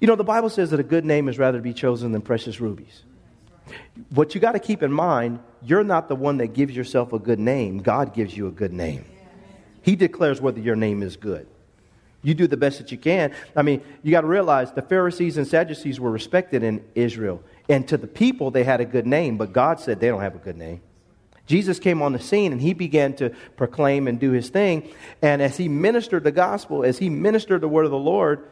you 0.00 0.06
know, 0.06 0.16
the 0.16 0.24
Bible 0.24 0.50
says 0.50 0.70
that 0.70 0.80
a 0.80 0.84
good 0.84 1.04
name 1.04 1.28
is 1.28 1.38
rather 1.38 1.58
to 1.58 1.62
be 1.62 1.74
chosen 1.74 2.12
than 2.12 2.22
precious 2.22 2.60
rubies. 2.60 3.02
What 4.10 4.34
you 4.34 4.40
got 4.40 4.52
to 4.52 4.58
keep 4.58 4.82
in 4.82 4.92
mind, 4.92 5.40
you're 5.62 5.84
not 5.84 6.08
the 6.08 6.16
one 6.16 6.38
that 6.38 6.48
gives 6.48 6.76
yourself 6.76 7.12
a 7.12 7.18
good 7.18 7.40
name. 7.40 7.78
God 7.78 8.14
gives 8.14 8.36
you 8.36 8.46
a 8.46 8.50
good 8.50 8.72
name. 8.72 9.04
He 9.82 9.96
declares 9.96 10.40
whether 10.40 10.60
your 10.60 10.76
name 10.76 11.02
is 11.02 11.16
good. 11.16 11.46
You 12.26 12.34
do 12.34 12.48
the 12.48 12.56
best 12.56 12.78
that 12.78 12.90
you 12.90 12.98
can. 12.98 13.32
I 13.54 13.62
mean, 13.62 13.82
you 14.02 14.10
got 14.10 14.22
to 14.22 14.26
realize 14.26 14.72
the 14.72 14.82
Pharisees 14.82 15.36
and 15.36 15.46
Sadducees 15.46 16.00
were 16.00 16.10
respected 16.10 16.64
in 16.64 16.84
Israel. 16.96 17.40
And 17.68 17.86
to 17.86 17.96
the 17.96 18.08
people, 18.08 18.50
they 18.50 18.64
had 18.64 18.80
a 18.80 18.84
good 18.84 19.06
name, 19.06 19.36
but 19.36 19.52
God 19.52 19.78
said 19.78 20.00
they 20.00 20.08
don't 20.08 20.22
have 20.22 20.34
a 20.34 20.38
good 20.38 20.56
name. 20.56 20.80
Jesus 21.46 21.78
came 21.78 22.02
on 22.02 22.12
the 22.12 22.18
scene 22.18 22.50
and 22.50 22.60
he 22.60 22.74
began 22.74 23.14
to 23.18 23.30
proclaim 23.56 24.08
and 24.08 24.18
do 24.18 24.32
his 24.32 24.48
thing. 24.48 24.90
And 25.22 25.40
as 25.40 25.56
he 25.56 25.68
ministered 25.68 26.24
the 26.24 26.32
gospel, 26.32 26.82
as 26.82 26.98
he 26.98 27.10
ministered 27.10 27.60
the 27.60 27.68
word 27.68 27.84
of 27.84 27.92
the 27.92 27.96
Lord, 27.96 28.48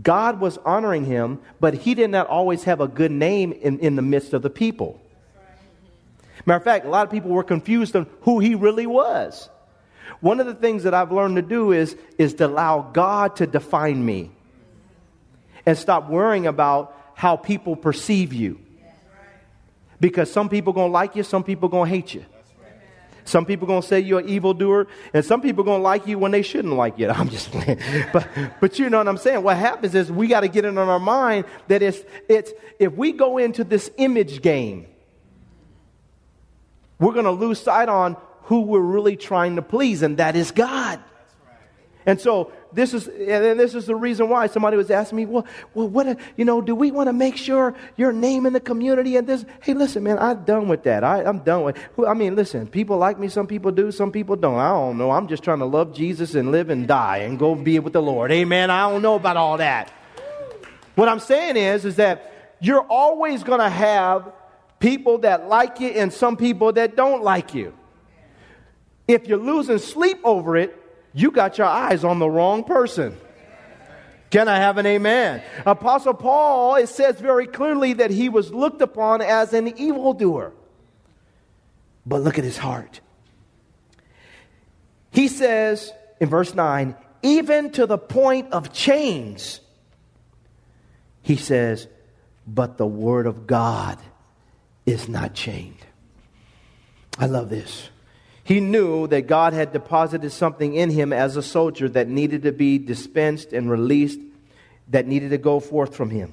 God 0.00 0.38
was 0.38 0.56
honoring 0.58 1.04
him, 1.04 1.40
but 1.58 1.74
he 1.74 1.96
did 1.96 2.10
not 2.10 2.28
always 2.28 2.62
have 2.64 2.80
a 2.80 2.86
good 2.86 3.10
name 3.10 3.50
in, 3.50 3.80
in 3.80 3.96
the 3.96 4.02
midst 4.02 4.32
of 4.32 4.42
the 4.42 4.50
people. 4.50 5.00
Matter 6.46 6.58
of 6.58 6.62
fact, 6.62 6.86
a 6.86 6.88
lot 6.88 7.04
of 7.04 7.10
people 7.10 7.32
were 7.32 7.42
confused 7.42 7.96
on 7.96 8.06
who 8.20 8.38
he 8.38 8.54
really 8.54 8.86
was. 8.86 9.48
One 10.20 10.40
of 10.40 10.46
the 10.46 10.54
things 10.54 10.82
that 10.84 10.94
I've 10.94 11.12
learned 11.12 11.36
to 11.36 11.42
do 11.42 11.72
is, 11.72 11.96
is 12.18 12.34
to 12.34 12.46
allow 12.46 12.80
God 12.80 13.36
to 13.36 13.46
define 13.46 14.04
me 14.04 14.30
and 15.66 15.76
stop 15.76 16.08
worrying 16.08 16.46
about 16.46 16.96
how 17.14 17.36
people 17.36 17.76
perceive 17.76 18.32
you. 18.32 18.60
Because 20.00 20.30
some 20.30 20.48
people 20.48 20.72
going 20.72 20.88
to 20.88 20.92
like 20.92 21.16
you, 21.16 21.22
some 21.22 21.42
people 21.42 21.68
going 21.68 21.90
to 21.90 21.94
hate 21.94 22.14
you. 22.14 22.24
Some 23.28 23.44
people 23.44 23.66
going 23.66 23.82
to 23.82 23.86
say 23.86 24.00
you're 24.00 24.20
an 24.20 24.28
evildoer, 24.28 24.86
and 25.12 25.22
some 25.22 25.42
people 25.42 25.62
going 25.62 25.80
to 25.80 25.82
like 25.82 26.06
you 26.06 26.18
when 26.18 26.30
they 26.30 26.40
shouldn't 26.40 26.74
like 26.74 26.98
you. 26.98 27.08
I'm 27.10 27.28
just 27.28 27.50
playing. 27.50 27.78
But, 28.12 28.26
but 28.60 28.78
you 28.78 28.88
know 28.88 28.98
what 28.98 29.08
I'm 29.08 29.18
saying? 29.18 29.42
What 29.42 29.58
happens 29.58 29.94
is 29.94 30.10
we 30.10 30.28
got 30.28 30.40
to 30.40 30.48
get 30.48 30.64
it 30.64 30.68
on 30.68 30.78
our 30.78 30.98
mind 30.98 31.44
that 31.66 31.82
it's, 31.82 31.98
it's, 32.28 32.52
if 32.78 32.94
we 32.94 33.12
go 33.12 33.36
into 33.36 33.64
this 33.64 33.90
image 33.98 34.40
game, 34.40 34.86
we're 36.98 37.12
going 37.12 37.26
to 37.26 37.30
lose 37.30 37.60
sight 37.60 37.90
on 37.90 38.16
who 38.48 38.62
we're 38.62 38.80
really 38.80 39.16
trying 39.16 39.56
to 39.56 39.62
please, 39.62 40.02
and 40.02 40.16
that 40.16 40.34
is 40.34 40.50
God. 40.50 40.98
And 42.06 42.18
so 42.18 42.50
this 42.72 42.94
is, 42.94 43.06
and 43.06 43.60
this 43.60 43.74
is 43.74 43.84
the 43.84 43.94
reason 43.94 44.30
why 44.30 44.46
somebody 44.46 44.78
was 44.78 44.90
asking 44.90 45.16
me, 45.16 45.26
well, 45.26 45.46
well 45.74 45.86
what, 45.86 46.18
you 46.38 46.46
know, 46.46 46.62
do 46.62 46.74
we 46.74 46.90
want 46.90 47.08
to 47.08 47.12
make 47.12 47.36
sure 47.36 47.74
your 47.98 48.10
name 48.10 48.46
in 48.46 48.54
the 48.54 48.60
community 48.60 49.16
and 49.16 49.26
this? 49.26 49.44
Hey, 49.60 49.74
listen, 49.74 50.02
man, 50.02 50.18
I'm 50.18 50.44
done 50.44 50.68
with 50.68 50.84
that. 50.84 51.04
I, 51.04 51.22
I'm 51.22 51.40
done 51.40 51.64
with. 51.64 51.76
I 52.06 52.14
mean, 52.14 52.34
listen, 52.34 52.66
people 52.66 52.96
like 52.96 53.18
me. 53.18 53.28
Some 53.28 53.46
people 53.46 53.70
do. 53.70 53.92
Some 53.92 54.10
people 54.10 54.36
don't. 54.36 54.58
I 54.58 54.70
don't 54.70 54.96
know. 54.96 55.10
I'm 55.10 55.28
just 55.28 55.42
trying 55.42 55.58
to 55.58 55.66
love 55.66 55.92
Jesus 55.92 56.34
and 56.34 56.50
live 56.50 56.70
and 56.70 56.88
die 56.88 57.18
and 57.18 57.38
go 57.38 57.54
be 57.54 57.78
with 57.78 57.92
the 57.92 58.00
Lord. 58.00 58.32
Amen. 58.32 58.70
I 58.70 58.88
don't 58.88 59.02
know 59.02 59.16
about 59.16 59.36
all 59.36 59.58
that. 59.58 59.92
What 60.94 61.10
I'm 61.10 61.20
saying 61.20 61.58
is, 61.58 61.84
is 61.84 61.96
that 61.96 62.56
you're 62.60 62.86
always 62.88 63.42
going 63.44 63.60
to 63.60 63.68
have 63.68 64.32
people 64.80 65.18
that 65.18 65.48
like 65.48 65.80
you 65.80 65.88
and 65.88 66.10
some 66.10 66.38
people 66.38 66.72
that 66.72 66.96
don't 66.96 67.22
like 67.22 67.52
you. 67.54 67.74
If 69.08 69.26
you're 69.26 69.38
losing 69.38 69.78
sleep 69.78 70.20
over 70.22 70.56
it, 70.56 70.78
you 71.14 71.30
got 71.30 71.58
your 71.58 71.66
eyes 71.66 72.04
on 72.04 72.18
the 72.18 72.28
wrong 72.28 72.62
person. 72.62 73.16
Can 74.30 74.46
I 74.46 74.58
have 74.58 74.76
an 74.76 74.84
amen? 74.84 75.42
Apostle 75.64 76.12
Paul, 76.12 76.74
it 76.74 76.88
says 76.88 77.18
very 77.18 77.46
clearly 77.46 77.94
that 77.94 78.10
he 78.10 78.28
was 78.28 78.52
looked 78.52 78.82
upon 78.82 79.22
as 79.22 79.54
an 79.54 79.78
evildoer. 79.78 80.52
But 82.04 82.20
look 82.20 82.38
at 82.38 82.44
his 82.44 82.58
heart. 82.58 83.00
He 85.10 85.28
says 85.28 85.92
in 86.20 86.28
verse 86.28 86.54
9, 86.54 86.94
even 87.22 87.70
to 87.72 87.86
the 87.86 87.98
point 87.98 88.52
of 88.52 88.72
chains, 88.72 89.60
he 91.22 91.36
says, 91.36 91.88
but 92.46 92.76
the 92.76 92.86
word 92.86 93.26
of 93.26 93.46
God 93.46 93.98
is 94.86 95.08
not 95.08 95.34
chained. 95.34 95.76
I 97.18 97.26
love 97.26 97.48
this. 97.48 97.88
He 98.48 98.60
knew 98.60 99.06
that 99.08 99.26
God 99.26 99.52
had 99.52 99.74
deposited 99.74 100.30
something 100.32 100.72
in 100.72 100.88
him 100.88 101.12
as 101.12 101.36
a 101.36 101.42
soldier 101.42 101.86
that 101.90 102.08
needed 102.08 102.44
to 102.44 102.52
be 102.52 102.78
dispensed 102.78 103.52
and 103.52 103.70
released, 103.70 104.20
that 104.88 105.06
needed 105.06 105.28
to 105.32 105.36
go 105.36 105.60
forth 105.60 105.94
from 105.94 106.08
him. 106.08 106.32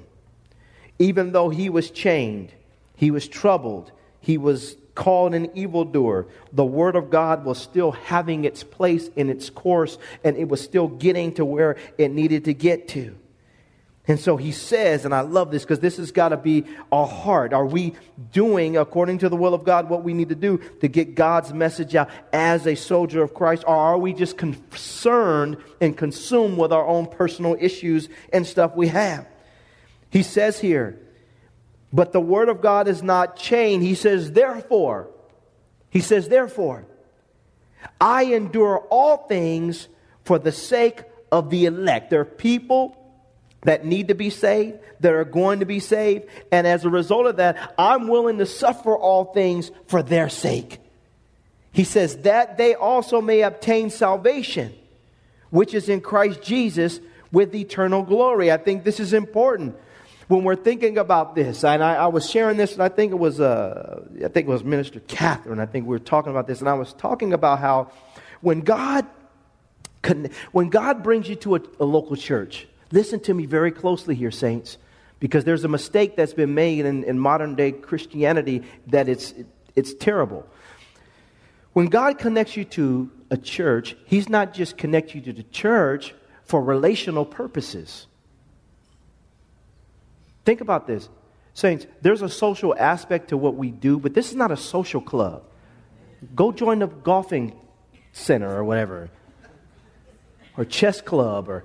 Even 0.98 1.32
though 1.32 1.50
he 1.50 1.68
was 1.68 1.90
chained, 1.90 2.52
he 2.94 3.10
was 3.10 3.28
troubled, 3.28 3.92
he 4.18 4.38
was 4.38 4.76
called 4.94 5.34
an 5.34 5.54
evildoer, 5.54 6.26
the 6.54 6.64
Word 6.64 6.96
of 6.96 7.10
God 7.10 7.44
was 7.44 7.58
still 7.60 7.92
having 7.92 8.46
its 8.46 8.64
place 8.64 9.10
in 9.14 9.28
its 9.28 9.50
course, 9.50 9.98
and 10.24 10.38
it 10.38 10.48
was 10.48 10.62
still 10.62 10.88
getting 10.88 11.34
to 11.34 11.44
where 11.44 11.76
it 11.98 12.10
needed 12.10 12.46
to 12.46 12.54
get 12.54 12.88
to. 12.88 13.14
And 14.08 14.20
so 14.20 14.36
he 14.36 14.52
says, 14.52 15.04
and 15.04 15.12
I 15.12 15.22
love 15.22 15.50
this 15.50 15.62
because 15.62 15.80
this 15.80 15.96
has 15.96 16.12
got 16.12 16.28
to 16.28 16.36
be 16.36 16.64
our 16.92 17.08
heart. 17.08 17.52
Are 17.52 17.66
we 17.66 17.94
doing, 18.32 18.76
according 18.76 19.18
to 19.18 19.28
the 19.28 19.36
will 19.36 19.52
of 19.52 19.64
God, 19.64 19.88
what 19.88 20.04
we 20.04 20.14
need 20.14 20.28
to 20.28 20.36
do 20.36 20.58
to 20.80 20.86
get 20.86 21.16
God's 21.16 21.52
message 21.52 21.96
out 21.96 22.08
as 22.32 22.68
a 22.68 22.76
soldier 22.76 23.22
of 23.22 23.34
Christ? 23.34 23.64
Or 23.66 23.74
are 23.74 23.98
we 23.98 24.12
just 24.12 24.38
concerned 24.38 25.56
and 25.80 25.96
consumed 25.96 26.56
with 26.56 26.72
our 26.72 26.86
own 26.86 27.06
personal 27.06 27.56
issues 27.58 28.08
and 28.32 28.46
stuff 28.46 28.76
we 28.76 28.88
have? 28.88 29.26
He 30.10 30.22
says 30.22 30.60
here, 30.60 31.00
but 31.92 32.12
the 32.12 32.20
word 32.20 32.48
of 32.48 32.60
God 32.60 32.86
is 32.86 33.02
not 33.02 33.36
chained. 33.36 33.82
He 33.82 33.96
says, 33.96 34.30
therefore, 34.30 35.08
he 35.90 36.00
says, 36.00 36.28
therefore, 36.28 36.86
I 38.00 38.24
endure 38.24 38.86
all 38.88 39.26
things 39.26 39.88
for 40.24 40.38
the 40.38 40.52
sake 40.52 41.02
of 41.32 41.50
the 41.50 41.66
elect. 41.66 42.10
There 42.10 42.20
are 42.20 42.24
people 42.24 43.02
that 43.66 43.84
need 43.84 44.08
to 44.08 44.14
be 44.14 44.30
saved, 44.30 44.78
that 45.00 45.12
are 45.12 45.24
going 45.24 45.58
to 45.58 45.66
be 45.66 45.80
saved. 45.80 46.24
And 46.52 46.68
as 46.68 46.84
a 46.84 46.88
result 46.88 47.26
of 47.26 47.36
that, 47.36 47.74
I'm 47.76 48.06
willing 48.06 48.38
to 48.38 48.46
suffer 48.46 48.96
all 48.96 49.26
things 49.26 49.72
for 49.88 50.02
their 50.02 50.28
sake. 50.28 50.78
He 51.72 51.82
says, 51.82 52.18
that 52.18 52.56
they 52.58 52.74
also 52.76 53.20
may 53.20 53.42
obtain 53.42 53.90
salvation, 53.90 54.72
which 55.50 55.74
is 55.74 55.88
in 55.88 56.00
Christ 56.00 56.42
Jesus 56.42 57.00
with 57.32 57.54
eternal 57.54 58.02
glory. 58.02 58.52
I 58.52 58.56
think 58.56 58.84
this 58.84 59.00
is 59.00 59.12
important 59.12 59.76
when 60.28 60.44
we're 60.44 60.54
thinking 60.54 60.96
about 60.96 61.34
this. 61.34 61.64
And 61.64 61.82
I, 61.82 61.96
I 61.96 62.06
was 62.06 62.30
sharing 62.30 62.56
this, 62.56 62.72
and 62.74 62.82
I 62.84 62.88
think 62.88 63.10
it 63.10 63.18
was, 63.18 63.40
uh, 63.40 64.00
I 64.24 64.28
think 64.28 64.46
it 64.46 64.50
was 64.50 64.62
Minister 64.62 65.00
Catherine. 65.00 65.58
I 65.58 65.66
think 65.66 65.86
we 65.86 65.90
were 65.90 65.98
talking 65.98 66.30
about 66.30 66.46
this, 66.46 66.60
and 66.60 66.68
I 66.68 66.74
was 66.74 66.92
talking 66.92 67.32
about 67.32 67.58
how 67.58 67.90
when 68.40 68.60
God, 68.60 69.06
when 70.52 70.68
God 70.68 71.02
brings 71.02 71.28
you 71.28 71.34
to 71.34 71.56
a, 71.56 71.60
a 71.80 71.84
local 71.84 72.14
church, 72.14 72.68
Listen 72.92 73.20
to 73.20 73.34
me 73.34 73.46
very 73.46 73.70
closely 73.70 74.14
here, 74.14 74.30
saints, 74.30 74.78
because 75.18 75.44
there's 75.44 75.64
a 75.64 75.68
mistake 75.68 76.16
that's 76.16 76.34
been 76.34 76.54
made 76.54 76.84
in, 76.84 77.04
in 77.04 77.18
modern 77.18 77.54
day 77.54 77.72
Christianity 77.72 78.62
that 78.88 79.08
it's, 79.08 79.34
it's 79.74 79.94
terrible. 79.94 80.46
When 81.72 81.86
God 81.86 82.18
connects 82.18 82.56
you 82.56 82.64
to 82.64 83.10
a 83.30 83.36
church, 83.36 83.96
He's 84.06 84.28
not 84.28 84.54
just 84.54 84.78
connecting 84.78 85.24
you 85.24 85.32
to 85.32 85.42
the 85.42 85.48
church 85.48 86.14
for 86.44 86.62
relational 86.62 87.24
purposes. 87.24 88.06
Think 90.44 90.60
about 90.60 90.86
this. 90.86 91.08
Saints, 91.54 91.86
there's 92.02 92.22
a 92.22 92.28
social 92.28 92.74
aspect 92.78 93.28
to 93.28 93.36
what 93.36 93.56
we 93.56 93.70
do, 93.70 93.98
but 93.98 94.14
this 94.14 94.30
is 94.30 94.36
not 94.36 94.52
a 94.52 94.56
social 94.56 95.00
club. 95.00 95.42
Go 96.34 96.52
join 96.52 96.78
the 96.78 96.86
golfing 96.86 97.58
center 98.12 98.54
or 98.56 98.64
whatever, 98.64 99.10
or 100.56 100.64
chess 100.64 101.00
club, 101.00 101.48
or 101.48 101.64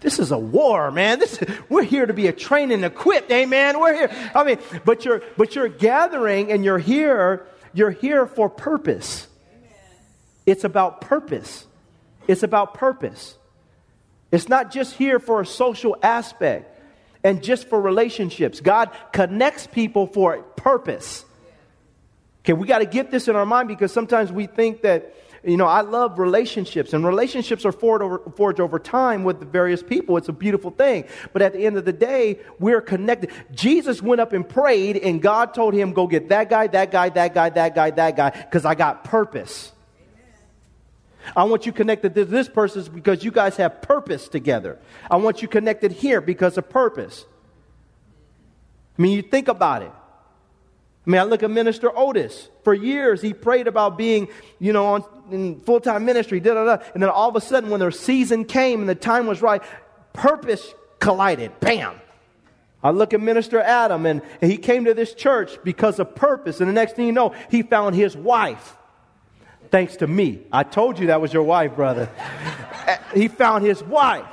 this 0.00 0.18
is 0.18 0.30
a 0.32 0.38
war, 0.38 0.90
man. 0.90 1.18
This, 1.18 1.40
is, 1.40 1.48
we're 1.68 1.82
here 1.82 2.06
to 2.06 2.12
be 2.12 2.26
a 2.26 2.32
trained 2.32 2.72
and 2.72 2.84
equipped, 2.84 3.30
amen. 3.30 3.78
We're 3.78 3.94
here. 3.94 4.30
I 4.34 4.44
mean, 4.44 4.58
but 4.84 5.04
you're 5.04 5.22
but 5.36 5.54
you're 5.54 5.68
gathering 5.68 6.52
and 6.52 6.64
you're 6.64 6.78
here. 6.78 7.46
You're 7.72 7.90
here 7.90 8.26
for 8.26 8.48
purpose. 8.48 9.28
It's 10.46 10.64
about 10.64 11.00
purpose. 11.00 11.66
It's 12.26 12.42
about 12.42 12.74
purpose. 12.74 13.36
It's 14.32 14.48
not 14.48 14.70
just 14.70 14.94
here 14.94 15.18
for 15.18 15.40
a 15.40 15.46
social 15.46 15.96
aspect 16.02 16.80
and 17.22 17.42
just 17.42 17.68
for 17.68 17.80
relationships. 17.80 18.60
God 18.60 18.90
connects 19.12 19.66
people 19.66 20.06
for 20.06 20.34
a 20.34 20.42
purpose. 20.42 21.24
Okay, 22.44 22.52
we 22.52 22.66
got 22.66 22.78
to 22.78 22.86
get 22.86 23.10
this 23.10 23.28
in 23.28 23.36
our 23.36 23.44
mind 23.44 23.68
because 23.68 23.92
sometimes 23.92 24.32
we 24.32 24.46
think 24.46 24.82
that, 24.82 25.14
you 25.42 25.56
know, 25.56 25.66
I 25.66 25.80
love 25.80 26.18
relationships, 26.18 26.92
and 26.92 27.04
relationships 27.04 27.64
are 27.64 27.72
forged 27.72 28.02
over, 28.02 28.18
forged 28.36 28.60
over 28.60 28.78
time 28.78 29.24
with 29.24 29.40
the 29.40 29.46
various 29.46 29.82
people. 29.82 30.18
It's 30.18 30.28
a 30.28 30.34
beautiful 30.34 30.70
thing. 30.70 31.04
But 31.32 31.40
at 31.40 31.54
the 31.54 31.64
end 31.64 31.78
of 31.78 31.86
the 31.86 31.92
day, 31.92 32.40
we're 32.58 32.82
connected. 32.82 33.30
Jesus 33.52 34.02
went 34.02 34.20
up 34.20 34.34
and 34.34 34.46
prayed, 34.46 34.98
and 34.98 35.22
God 35.22 35.54
told 35.54 35.72
him, 35.72 35.92
Go 35.92 36.06
get 36.06 36.28
that 36.28 36.50
guy, 36.50 36.66
that 36.66 36.90
guy, 36.90 37.08
that 37.08 37.34
guy, 37.34 37.48
that 37.48 37.74
guy, 37.74 37.90
that 37.90 38.16
guy, 38.16 38.30
because 38.30 38.66
I 38.66 38.74
got 38.74 39.04
purpose. 39.04 39.72
I 41.34 41.44
want 41.44 41.66
you 41.66 41.72
connected 41.72 42.14
to 42.14 42.24
this 42.24 42.48
person 42.48 42.84
because 42.92 43.24
you 43.24 43.30
guys 43.30 43.56
have 43.56 43.82
purpose 43.82 44.28
together. 44.28 44.78
I 45.10 45.16
want 45.16 45.42
you 45.42 45.48
connected 45.48 45.92
here 45.92 46.20
because 46.20 46.58
of 46.58 46.68
purpose. 46.68 47.24
I 48.98 49.02
mean, 49.02 49.12
you 49.16 49.22
think 49.22 49.48
about 49.48 49.82
it. 49.82 49.92
I 51.06 51.10
mean, 51.10 51.20
I 51.20 51.24
look 51.24 51.42
at 51.42 51.50
Minister 51.50 51.90
Otis. 51.96 52.48
For 52.62 52.74
years, 52.74 53.22
he 53.22 53.32
prayed 53.32 53.66
about 53.66 53.96
being, 53.96 54.28
you 54.58 54.72
know, 54.72 54.86
on, 54.86 55.04
in 55.30 55.60
full 55.60 55.80
time 55.80 56.04
ministry, 56.04 56.40
da, 56.40 56.54
da, 56.54 56.64
da. 56.76 56.84
And 56.94 57.02
then 57.02 57.10
all 57.10 57.28
of 57.28 57.36
a 57.36 57.40
sudden, 57.40 57.70
when 57.70 57.80
their 57.80 57.90
season 57.90 58.44
came 58.44 58.80
and 58.80 58.88
the 58.88 58.94
time 58.94 59.26
was 59.26 59.42
right, 59.42 59.62
purpose 60.12 60.74
collided. 60.98 61.58
Bam! 61.60 62.00
I 62.82 62.90
look 62.90 63.12
at 63.12 63.20
Minister 63.20 63.60
Adam, 63.60 64.06
and, 64.06 64.22
and 64.40 64.50
he 64.50 64.56
came 64.56 64.86
to 64.86 64.94
this 64.94 65.12
church 65.12 65.58
because 65.64 65.98
of 65.98 66.14
purpose. 66.14 66.60
And 66.60 66.68
the 66.68 66.72
next 66.72 66.96
thing 66.96 67.06
you 67.06 67.12
know, 67.12 67.34
he 67.50 67.62
found 67.62 67.94
his 67.94 68.16
wife 68.16 68.76
thanks 69.70 69.96
to 69.96 70.06
me. 70.06 70.42
I 70.52 70.62
told 70.64 70.98
you 70.98 71.08
that 71.08 71.20
was 71.20 71.32
your 71.32 71.42
wife, 71.42 71.76
brother. 71.76 72.10
he 73.14 73.28
found 73.28 73.64
his 73.64 73.82
wife. 73.82 74.26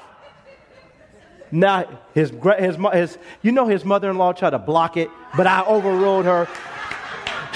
Now, 1.51 2.01
his, 2.13 2.31
his, 2.59 2.77
his, 2.93 3.17
you 3.41 3.51
know, 3.51 3.67
his 3.67 3.85
mother 3.85 4.09
in 4.09 4.17
law 4.17 4.33
tried 4.33 4.49
to 4.49 4.59
block 4.59 4.97
it, 4.97 5.09
but 5.35 5.47
I 5.47 5.63
overruled 5.63 6.25
her. 6.25 6.47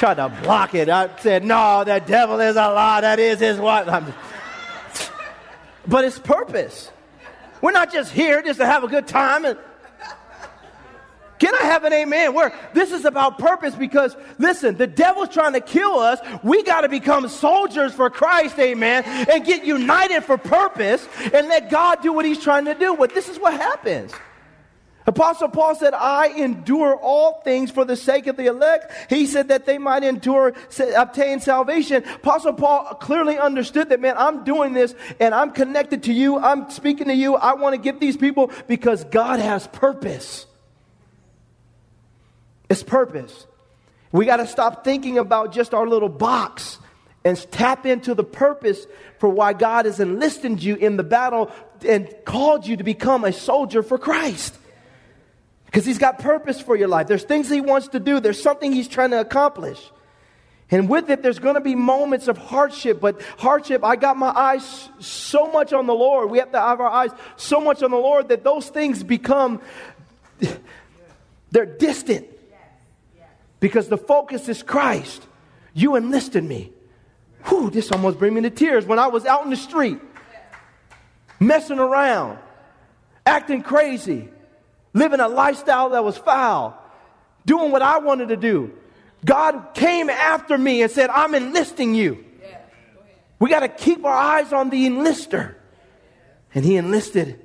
Tried 0.02 0.16
to 0.16 0.30
block 0.42 0.74
it. 0.74 0.90
I 0.90 1.16
said, 1.20 1.44
No, 1.46 1.84
the 1.84 2.00
devil 2.00 2.40
is 2.40 2.56
a 2.56 2.70
lie. 2.70 3.02
That 3.02 3.20
is 3.20 3.40
his 3.40 3.60
wife. 3.60 3.86
but 5.88 6.06
it's 6.06 6.18
purpose. 6.18 6.90
We're 7.62 7.72
not 7.72 7.94
just 7.94 8.12
here 8.12 8.42
just 8.42 8.58
to 8.58 8.66
have 8.66 8.84
a 8.84 8.88
good 8.88 9.06
time 9.06 9.46
and 9.46 9.60
can 11.38 11.54
I 11.54 11.66
have 11.66 11.84
an 11.84 11.94
amen? 11.94 12.34
Where 12.34 12.52
this 12.74 12.92
is 12.92 13.06
about 13.06 13.38
purpose 13.38 13.76
because 13.76 14.16
listen, 14.40 14.76
the 14.76 14.88
devil's 14.88 15.30
trying 15.30 15.54
to 15.54 15.62
kill 15.62 16.00
us. 16.00 16.20
We 16.42 16.64
got 16.64 16.82
to 16.82 16.90
become 16.90 17.28
soldiers 17.28 17.94
for 17.94 18.10
Christ, 18.10 18.58
amen, 18.58 19.04
and 19.06 19.46
get 19.46 19.66
united 19.66 20.24
for 20.24 20.36
purpose 20.36 21.08
and 21.32 21.48
let 21.48 21.70
God 21.70 22.02
do 22.02 22.12
what 22.12 22.26
he's 22.26 22.40
trying 22.40 22.66
to 22.66 22.74
do. 22.74 22.96
But 22.98 23.14
this 23.14 23.30
is 23.30 23.38
what 23.38 23.54
happens. 23.54 24.14
Apostle 25.12 25.50
Paul 25.50 25.76
said, 25.76 25.94
I 25.94 26.28
endure 26.28 26.96
all 26.96 27.42
things 27.42 27.70
for 27.70 27.84
the 27.84 27.98
sake 27.98 28.28
of 28.28 28.38
the 28.38 28.46
elect. 28.46 28.94
He 29.10 29.26
said 29.28 29.50
that 29.50 29.66
they 29.66 29.78
might 29.78 30.06
endure, 30.06 30.54
obtain 30.96 31.42
salvation. 31.42 32.06
Apostle 32.16 32.54
Paul 32.54 32.96
clearly 32.96 33.38
understood 33.38 33.90
that, 33.90 34.00
man, 34.00 34.16
I'm 34.18 34.46
doing 34.46 34.72
this 34.72 34.96
and 35.20 35.36
I'm 35.36 35.52
connected 35.52 36.04
to 36.04 36.14
you. 36.14 36.40
I'm 36.40 36.72
speaking 36.72 37.08
to 37.08 37.14
you. 37.14 37.36
I 37.36 37.56
want 37.56 37.76
to 37.76 37.82
get 37.82 38.00
these 38.00 38.16
people 38.16 38.52
because 38.70 39.04
God 39.04 39.40
has 39.40 39.68
purpose. 39.68 40.46
It's 42.70 42.84
purpose. 42.84 43.48
We 44.14 44.26
got 44.26 44.38
to 44.38 44.48
stop 44.48 44.86
thinking 44.86 45.18
about 45.18 45.52
just 45.52 45.74
our 45.74 45.86
little 45.86 46.08
box 46.08 46.80
and 47.26 47.38
tap 47.52 47.86
into 47.86 48.14
the 48.14 48.24
purpose 48.24 48.88
for 49.20 49.28
why 49.28 49.52
God 49.52 49.84
has 49.84 50.00
enlisted 50.00 50.64
you 50.64 50.76
in 50.76 50.96
the 50.96 51.04
battle 51.04 51.52
and 51.86 52.10
called 52.24 52.66
you 52.66 52.78
to 52.78 52.84
become 52.86 53.26
a 53.26 53.34
soldier 53.34 53.84
for 53.84 53.98
Christ. 53.98 54.58
Because 55.72 55.86
He's 55.86 55.98
got 55.98 56.20
purpose 56.20 56.60
for 56.60 56.76
your 56.76 56.90
life. 56.90 57.08
There's 57.08 57.24
things 57.24 57.50
He 57.50 57.62
wants 57.62 57.88
to 57.90 58.00
do, 58.00 58.20
there's 58.20 58.42
something 58.42 58.74
He's 58.74 58.90
trying 58.90 59.12
to 59.12 59.22
accomplish. 59.22 59.80
And 60.70 60.88
with 60.88 61.10
it, 61.10 61.22
there's 61.22 61.40
going 61.40 61.56
to 61.56 61.62
be 61.62 61.76
moments 61.76 62.30
of 62.30 62.38
hardship, 62.38 63.02
but 63.02 63.22
hardship, 63.38 63.84
I 63.84 63.98
got 63.98 64.16
my 64.16 64.30
eyes 64.30 64.90
so 65.00 65.52
much 65.52 65.74
on 65.74 65.86
the 65.86 65.94
Lord. 65.94 66.30
We 66.30 66.38
have 66.40 66.54
to 66.54 66.62
have 66.62 66.80
our 66.80 66.90
eyes 66.90 67.12
so 67.36 67.60
much 67.60 67.84
on 67.84 67.92
the 67.92 67.98
Lord 67.98 68.30
that 68.30 68.46
those 68.46 68.70
things 68.70 69.04
become, 69.04 69.62
they're 71.52 71.66
distant 71.66 72.26
because 73.60 73.90
the 73.90 73.98
focus 73.98 74.48
is 74.48 74.64
Christ. 74.64 75.26
You 75.74 75.98
enlisted 75.98 76.44
me. 76.44 76.72
Whew, 77.48 77.70
this 77.70 77.92
almost 77.92 78.18
bring 78.18 78.34
me 78.34 78.42
to 78.42 78.50
tears. 78.50 78.86
When 78.86 79.00
I 79.00 79.08
was 79.08 79.26
out 79.26 79.44
in 79.44 79.50
the 79.50 79.58
street, 79.58 80.00
messing 81.40 81.80
around, 81.80 82.40
acting 83.26 83.62
crazy, 83.62 84.30
living 84.94 85.20
a 85.20 85.28
lifestyle 85.28 85.90
that 85.92 86.04
was 86.04 86.18
foul, 86.18 86.78
doing 87.46 87.72
what 87.72 87.82
I 87.82 88.00
wanted 88.00 88.30
to 88.30 88.38
do, 88.38 88.72
God 89.24 89.74
came 89.74 90.10
after 90.10 90.58
me 90.58 90.82
and 90.82 90.92
said, 90.92 91.10
I'm 91.10 91.36
enlisting 91.36 91.94
you. 91.94 92.26
We 93.40 93.50
got 93.50 93.62
to 93.62 93.70
keep 93.70 94.06
our 94.06 94.14
eyes 94.14 94.54
on 94.54 94.70
the 94.70 94.88
enlister. 94.88 95.56
And 96.54 96.66
he 96.66 96.78
enlisted 96.78 97.40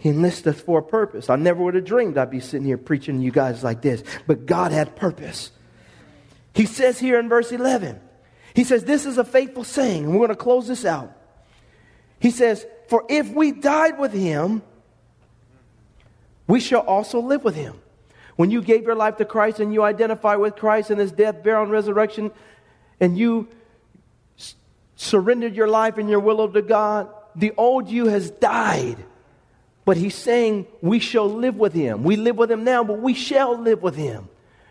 he 0.00 0.08
enlisted 0.08 0.54
us 0.54 0.60
for 0.62 0.78
a 0.78 0.82
purpose. 0.82 1.28
I 1.28 1.36
never 1.36 1.62
would 1.62 1.74
have 1.74 1.84
dreamed 1.84 2.16
I'd 2.16 2.30
be 2.30 2.40
sitting 2.40 2.66
here 2.66 2.78
preaching 2.78 3.18
to 3.18 3.22
you 3.22 3.30
guys 3.30 3.62
like 3.62 3.82
this, 3.82 4.02
but 4.26 4.46
God 4.46 4.72
had 4.72 4.96
purpose. 4.96 5.50
He 6.54 6.64
says 6.64 6.98
here 6.98 7.20
in 7.20 7.28
verse 7.28 7.52
11, 7.52 8.00
He 8.54 8.64
says, 8.64 8.84
This 8.84 9.04
is 9.04 9.18
a 9.18 9.24
faithful 9.24 9.62
saying, 9.62 10.04
and 10.04 10.12
we're 10.12 10.26
going 10.26 10.30
to 10.30 10.36
close 10.36 10.66
this 10.66 10.86
out. 10.86 11.14
He 12.18 12.30
says, 12.30 12.64
For 12.88 13.04
if 13.10 13.30
we 13.30 13.52
died 13.52 13.98
with 13.98 14.14
Him, 14.14 14.62
we 16.50 16.60
shall 16.60 16.80
also 16.80 17.20
live 17.20 17.44
with 17.44 17.54
Him. 17.54 17.74
When 18.36 18.50
you 18.50 18.62
gave 18.62 18.84
your 18.84 18.94
life 18.94 19.16
to 19.18 19.24
Christ 19.24 19.60
and 19.60 19.72
you 19.72 19.82
identify 19.82 20.36
with 20.36 20.56
Christ 20.56 20.90
and 20.90 21.00
His 21.00 21.12
death, 21.12 21.42
burial, 21.42 21.62
and 21.62 21.72
resurrection, 21.72 22.30
and 23.00 23.16
you 23.16 23.48
surrendered 24.96 25.54
your 25.54 25.68
life 25.68 25.98
and 25.98 26.08
your 26.08 26.20
will 26.20 26.48
to 26.48 26.62
God, 26.62 27.08
the 27.34 27.52
old 27.56 27.88
you 27.88 28.06
has 28.06 28.30
died 28.30 28.96
but 29.84 29.96
he's 29.96 30.14
saying 30.14 30.66
we 30.80 30.98
shall 30.98 31.28
live 31.28 31.56
with 31.56 31.72
him. 31.72 32.04
We 32.04 32.16
live 32.16 32.36
with 32.36 32.50
him 32.50 32.64
now, 32.64 32.84
but 32.84 33.00
we 33.00 33.14
shall 33.14 33.58
live 33.58 33.82
with 33.82 33.96
him. 33.96 34.28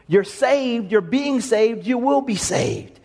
You're 0.07 0.23
saved, 0.23 0.91
you're 0.91 1.01
being 1.01 1.41
saved, 1.41 1.85
you 1.85 1.97
will 1.97 2.21
be 2.21 2.35
saved. 2.35 2.98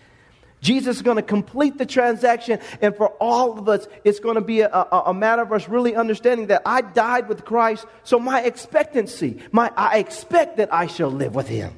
Jesus 0.64 0.96
is 0.96 1.02
going 1.02 1.18
to 1.18 1.22
complete 1.22 1.76
the 1.76 1.84
transaction, 1.84 2.58
and 2.80 2.96
for 2.96 3.08
all 3.20 3.58
of 3.58 3.68
us, 3.68 3.86
it's 4.02 4.18
going 4.18 4.36
to 4.36 4.40
be 4.40 4.62
a, 4.62 4.68
a, 4.70 5.02
a, 5.08 5.14
matter 5.14 5.42
of 5.42 5.52
us 5.52 5.68
really 5.68 5.94
understanding 5.94 6.46
that 6.46 6.62
I 6.64 6.80
died 6.80 7.28
with 7.28 7.44
Christ, 7.44 7.84
so 8.02 8.18
my 8.18 8.40
expectancy, 8.40 9.42
my, 9.52 9.70
I 9.76 9.98
expect 9.98 10.56
that 10.56 10.72
I 10.72 10.86
shall 10.86 11.10
live 11.10 11.34
with 11.34 11.48
him. 11.48 11.74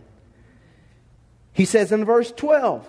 He 1.53 1.65
says 1.65 1.91
in 1.91 2.05
verse 2.05 2.31
12, 2.31 2.89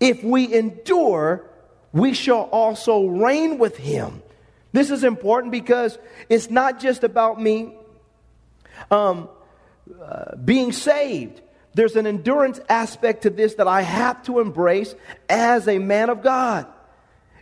if 0.00 0.24
we 0.24 0.52
endure, 0.52 1.48
we 1.92 2.12
shall 2.12 2.48
also 2.50 3.06
reign 3.06 3.58
with 3.58 3.76
him. 3.76 4.24
This 4.72 4.90
is 4.90 5.04
important 5.04 5.52
because 5.52 5.96
it's 6.28 6.50
not 6.50 6.80
just 6.80 7.04
about 7.04 7.40
me 7.40 7.76
um, 8.90 9.28
uh, 10.02 10.34
being 10.36 10.72
saved. 10.72 11.40
There's 11.74 11.96
an 11.96 12.06
endurance 12.06 12.60
aspect 12.68 13.22
to 13.22 13.30
this 13.30 13.54
that 13.54 13.68
I 13.68 13.82
have 13.82 14.22
to 14.24 14.40
embrace 14.40 14.94
as 15.28 15.68
a 15.68 15.78
man 15.78 16.10
of 16.10 16.22
God. 16.22 16.66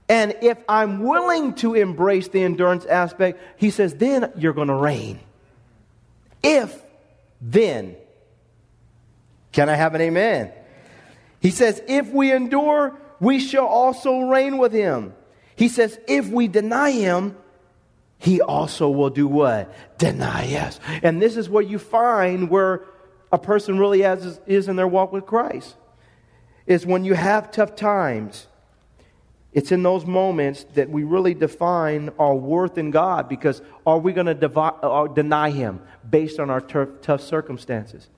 And 0.09 0.37
if 0.43 0.59
I'm 0.69 1.01
willing 1.01 1.55
to 1.57 1.75
embrace 1.75 2.29
the 2.29 2.43
endurance 2.43 2.87
aspect, 2.87 3.41
he 3.57 3.71
says, 3.71 3.95
then 3.95 4.33
you're 4.37 4.53
going 4.55 4.69
to 4.69 4.75
reign. 4.75 5.21
If 6.43 6.81
then. 7.41 7.97
Can 9.53 9.69
I 9.69 9.75
have 9.75 9.95
an 9.95 10.01
amen? 10.01 10.53
He 11.41 11.51
says, 11.51 11.81
if 11.87 12.09
we 12.11 12.33
endure, 12.33 12.99
we 13.21 13.39
shall 13.39 13.67
also 13.67 14.21
reign 14.21 14.59
with 14.59 14.73
him. 14.73 15.15
He 15.57 15.69
says, 15.69 15.99
if 16.07 16.29
we 16.29 16.49
deny 16.49 16.91
him, 16.91 17.37
he 18.19 18.41
also 18.41 18.91
will 18.91 19.11
do 19.11 19.27
what? 19.27 19.99
Deny 19.99 20.55
us. 20.57 20.81
And 21.03 21.21
this 21.23 21.37
is 21.37 21.49
where 21.49 21.63
you 21.63 21.79
find 21.79 22.51
where 22.51 22.83
a 23.33 23.39
person 23.39 23.79
really 23.79 24.03
has, 24.03 24.41
is 24.47 24.69
in 24.69 24.77
their 24.77 24.89
walk 24.89 25.13
with 25.13 25.27
Christ. 25.27 25.77
Is 26.67 26.85
when 26.87 27.05
you 27.05 27.15
have 27.15 27.51
tough 27.51 27.77
times 27.77 28.47
It's 29.53 29.73
in 29.73 29.83
those 29.83 30.05
moments 30.05 30.65
that 30.75 30.91
we 30.91 31.05
really 31.05 31.35
define 31.35 32.11
our 32.19 32.35
worth 32.35 32.77
in 32.77 32.91
God 32.91 33.29
because 33.29 33.63
are 33.87 33.99
we 33.99 34.13
going 34.13 34.27
to 34.27 34.51
uh, 34.61 35.07
deny 35.09 35.51
Him 35.51 35.81
based 36.09 36.39
on 36.39 36.51
our 36.51 36.61
tough 36.61 37.23
circumstances? 37.23 38.09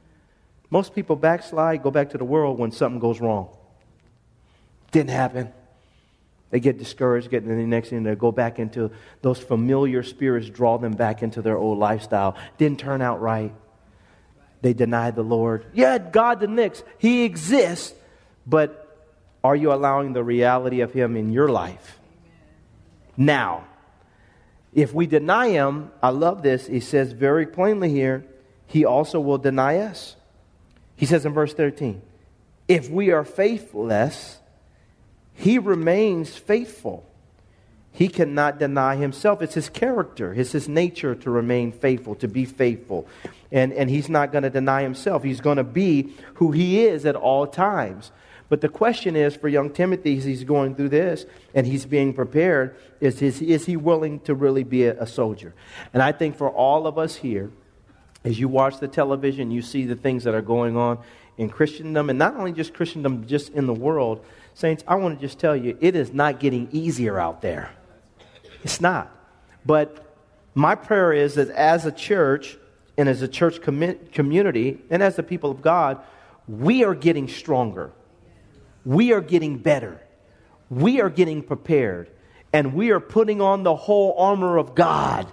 Most 0.70 0.94
people 0.94 1.16
backslide, 1.16 1.82
go 1.82 1.90
back 1.90 2.10
to 2.10 2.18
the 2.18 2.24
world 2.24 2.58
when 2.58 2.72
something 2.72 3.00
goes 3.00 3.20
wrong. 3.20 3.48
Didn't 4.90 5.10
happen. 5.10 5.52
They 6.50 6.58
get 6.58 6.78
discouraged, 6.78 7.30
get, 7.30 7.44
in 7.44 7.56
the 7.56 7.64
next 7.64 7.90
thing 7.90 8.02
they 8.02 8.16
go 8.16 8.32
back 8.32 8.58
into 8.58 8.90
those 9.22 9.38
familiar 9.38 10.02
spirits, 10.02 10.50
draw 10.50 10.78
them 10.78 10.92
back 10.92 11.22
into 11.22 11.42
their 11.42 11.56
old 11.56 11.78
lifestyle. 11.78 12.36
Didn't 12.58 12.80
turn 12.80 13.00
out 13.00 13.20
right. 13.20 13.54
They 14.62 14.72
deny 14.72 15.10
the 15.10 15.22
Lord. 15.22 15.66
Yeah, 15.72 15.98
God 15.98 16.40
the. 16.40 16.82
He 16.98 17.24
exists, 17.24 17.94
but 18.46 18.86
are 19.42 19.56
you 19.56 19.72
allowing 19.72 20.12
the 20.12 20.22
reality 20.22 20.80
of 20.80 20.92
Him 20.92 21.16
in 21.16 21.32
your 21.32 21.48
life? 21.48 21.98
Now, 23.16 23.64
if 24.72 24.92
we 24.92 25.06
deny 25.06 25.48
Him, 25.48 25.90
I 26.02 26.10
love 26.10 26.42
this. 26.42 26.66
He 26.66 26.80
says 26.80 27.12
very 27.12 27.46
plainly 27.46 27.90
here, 27.90 28.24
He 28.66 28.84
also 28.84 29.18
will 29.20 29.38
deny 29.38 29.78
us. 29.78 30.16
He 30.96 31.06
says 31.06 31.24
in 31.24 31.32
verse 31.32 31.54
13, 31.54 32.02
if 32.68 32.90
we 32.90 33.10
are 33.10 33.24
faithless, 33.24 34.38
He 35.32 35.58
remains 35.58 36.36
faithful. 36.36 37.09
He 37.92 38.08
cannot 38.08 38.58
deny 38.58 38.96
himself. 38.96 39.42
It's 39.42 39.54
his 39.54 39.68
character, 39.68 40.32
it's 40.32 40.52
his 40.52 40.68
nature 40.68 41.14
to 41.16 41.30
remain 41.30 41.72
faithful, 41.72 42.14
to 42.16 42.28
be 42.28 42.44
faithful. 42.44 43.06
And, 43.52 43.72
and 43.72 43.90
he's 43.90 44.08
not 44.08 44.32
going 44.32 44.44
to 44.44 44.50
deny 44.50 44.82
himself. 44.82 45.24
He's 45.24 45.40
going 45.40 45.56
to 45.56 45.64
be 45.64 46.14
who 46.34 46.52
he 46.52 46.82
is 46.82 47.04
at 47.04 47.16
all 47.16 47.46
times. 47.46 48.12
But 48.48 48.60
the 48.60 48.68
question 48.68 49.16
is 49.16 49.36
for 49.36 49.48
young 49.48 49.70
Timothy, 49.70 50.18
as 50.18 50.24
he's 50.24 50.44
going 50.44 50.74
through 50.74 50.88
this 50.90 51.24
and 51.54 51.66
he's 51.66 51.86
being 51.86 52.12
prepared, 52.12 52.76
is, 53.00 53.22
is, 53.22 53.40
is 53.40 53.66
he 53.66 53.76
willing 53.76 54.20
to 54.20 54.34
really 54.34 54.64
be 54.64 54.86
a, 54.86 55.00
a 55.02 55.06
soldier? 55.06 55.54
And 55.92 56.02
I 56.02 56.12
think 56.12 56.36
for 56.36 56.50
all 56.50 56.86
of 56.86 56.98
us 56.98 57.16
here, 57.16 57.50
as 58.24 58.38
you 58.38 58.48
watch 58.48 58.78
the 58.80 58.88
television, 58.88 59.50
you 59.50 59.62
see 59.62 59.84
the 59.84 59.94
things 59.96 60.24
that 60.24 60.34
are 60.34 60.42
going 60.42 60.76
on 60.76 60.98
in 61.38 61.48
Christendom, 61.48 62.10
and 62.10 62.18
not 62.18 62.36
only 62.36 62.52
just 62.52 62.74
Christendom, 62.74 63.26
just 63.26 63.50
in 63.50 63.66
the 63.66 63.72
world. 63.72 64.24
Saints, 64.52 64.84
I 64.86 64.96
want 64.96 65.18
to 65.18 65.26
just 65.26 65.38
tell 65.38 65.56
you, 65.56 65.78
it 65.80 65.96
is 65.96 66.12
not 66.12 66.38
getting 66.38 66.68
easier 66.70 67.18
out 67.18 67.40
there. 67.40 67.70
It's 68.62 68.80
not. 68.80 69.14
But 69.64 70.14
my 70.54 70.74
prayer 70.74 71.12
is 71.12 71.34
that 71.34 71.48
as 71.50 71.86
a 71.86 71.92
church, 71.92 72.56
and 72.96 73.08
as 73.08 73.22
a 73.22 73.28
church 73.28 73.62
com- 73.62 73.98
community, 74.12 74.78
and 74.90 75.02
as 75.02 75.16
the 75.16 75.22
people 75.22 75.50
of 75.50 75.62
God, 75.62 76.00
we 76.48 76.84
are 76.84 76.94
getting 76.94 77.28
stronger 77.28 77.92
we 78.84 79.12
are 79.12 79.20
getting 79.20 79.58
better. 79.58 80.00
We 80.68 81.00
are 81.00 81.10
getting 81.10 81.42
prepared. 81.42 82.10
And 82.52 82.74
we 82.74 82.90
are 82.90 83.00
putting 83.00 83.40
on 83.40 83.62
the 83.62 83.76
whole 83.76 84.14
armor 84.18 84.56
of 84.56 84.74
God 84.74 85.30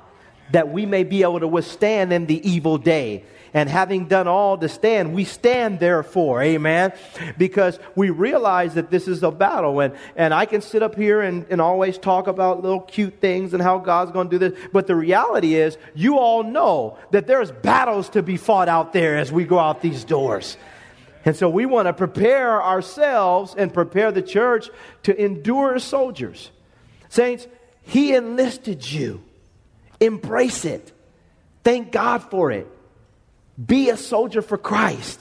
that 0.51 0.69
we 0.69 0.85
may 0.85 1.03
be 1.03 1.23
able 1.23 1.39
to 1.39 1.47
withstand 1.47 2.13
in 2.13 2.25
the 2.25 2.47
evil 2.47 2.77
day. 2.77 3.23
And 3.57 3.67
having 3.67 4.05
done 4.05 4.27
all 4.27 4.55
to 4.59 4.69
stand, 4.69 5.15
we 5.15 5.23
stand 5.23 5.79
therefore, 5.79 6.43
amen, 6.43 6.93
because 7.39 7.79
we 7.95 8.11
realize 8.11 8.75
that 8.75 8.91
this 8.91 9.07
is 9.07 9.23
a 9.23 9.31
battle. 9.31 9.79
And, 9.79 9.95
and 10.15 10.31
I 10.31 10.45
can 10.45 10.61
sit 10.61 10.83
up 10.83 10.93
here 10.93 11.21
and, 11.21 11.43
and 11.49 11.59
always 11.59 11.97
talk 11.97 12.27
about 12.27 12.61
little 12.61 12.81
cute 12.81 13.19
things 13.19 13.55
and 13.55 13.63
how 13.63 13.79
God's 13.79 14.11
going 14.11 14.29
to 14.29 14.37
do 14.37 14.47
this. 14.47 14.69
But 14.71 14.85
the 14.85 14.95
reality 14.95 15.55
is, 15.55 15.75
you 15.95 16.19
all 16.19 16.43
know 16.43 16.99
that 17.09 17.25
there's 17.25 17.51
battles 17.51 18.09
to 18.09 18.21
be 18.21 18.37
fought 18.37 18.69
out 18.69 18.93
there 18.93 19.17
as 19.17 19.31
we 19.31 19.43
go 19.43 19.57
out 19.57 19.81
these 19.81 20.03
doors. 20.03 20.55
And 21.25 21.35
so 21.35 21.49
we 21.49 21.65
want 21.65 21.87
to 21.87 21.93
prepare 21.93 22.61
ourselves 22.61 23.55
and 23.57 23.73
prepare 23.73 24.11
the 24.11 24.21
church 24.21 24.69
to 25.01 25.19
endure 25.19 25.73
as 25.73 25.83
soldiers. 25.83 26.51
Saints, 27.09 27.47
He 27.81 28.13
enlisted 28.13 28.87
you. 28.87 29.23
Embrace 29.99 30.63
it. 30.63 30.91
Thank 31.63 31.91
God 31.91 32.21
for 32.21 32.51
it. 32.51 32.67
Be 33.63 33.89
a 33.89 33.97
soldier 33.97 34.41
for 34.41 34.57
Christ. 34.57 35.19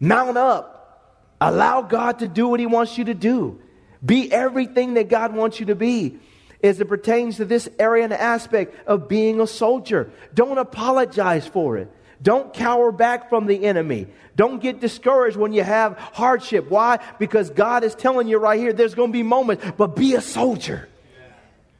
Mount 0.00 0.36
up. 0.36 1.36
Allow 1.40 1.82
God 1.82 2.20
to 2.20 2.28
do 2.28 2.48
what 2.48 2.60
He 2.60 2.66
wants 2.66 2.98
you 2.98 3.04
to 3.04 3.14
do. 3.14 3.60
Be 4.04 4.32
everything 4.32 4.94
that 4.94 5.08
God 5.08 5.34
wants 5.34 5.60
you 5.60 5.66
to 5.66 5.74
be 5.74 6.18
as 6.62 6.80
it 6.80 6.86
pertains 6.86 7.36
to 7.36 7.44
this 7.44 7.68
area 7.78 8.04
and 8.04 8.12
aspect 8.12 8.74
of 8.88 9.08
being 9.08 9.40
a 9.40 9.46
soldier. 9.46 10.10
Don't 10.34 10.58
apologize 10.58 11.46
for 11.46 11.76
it. 11.76 11.90
Don't 12.20 12.52
cower 12.52 12.90
back 12.90 13.28
from 13.28 13.46
the 13.46 13.64
enemy. 13.64 14.08
Don't 14.34 14.60
get 14.60 14.80
discouraged 14.80 15.36
when 15.36 15.52
you 15.52 15.62
have 15.62 15.96
hardship. 15.96 16.68
Why? 16.68 16.98
Because 17.18 17.50
God 17.50 17.84
is 17.84 17.94
telling 17.94 18.26
you 18.26 18.38
right 18.38 18.58
here 18.58 18.72
there's 18.72 18.94
going 18.94 19.10
to 19.10 19.12
be 19.12 19.22
moments, 19.22 19.64
but 19.76 19.94
be 19.94 20.14
a 20.14 20.20
soldier. 20.20 20.88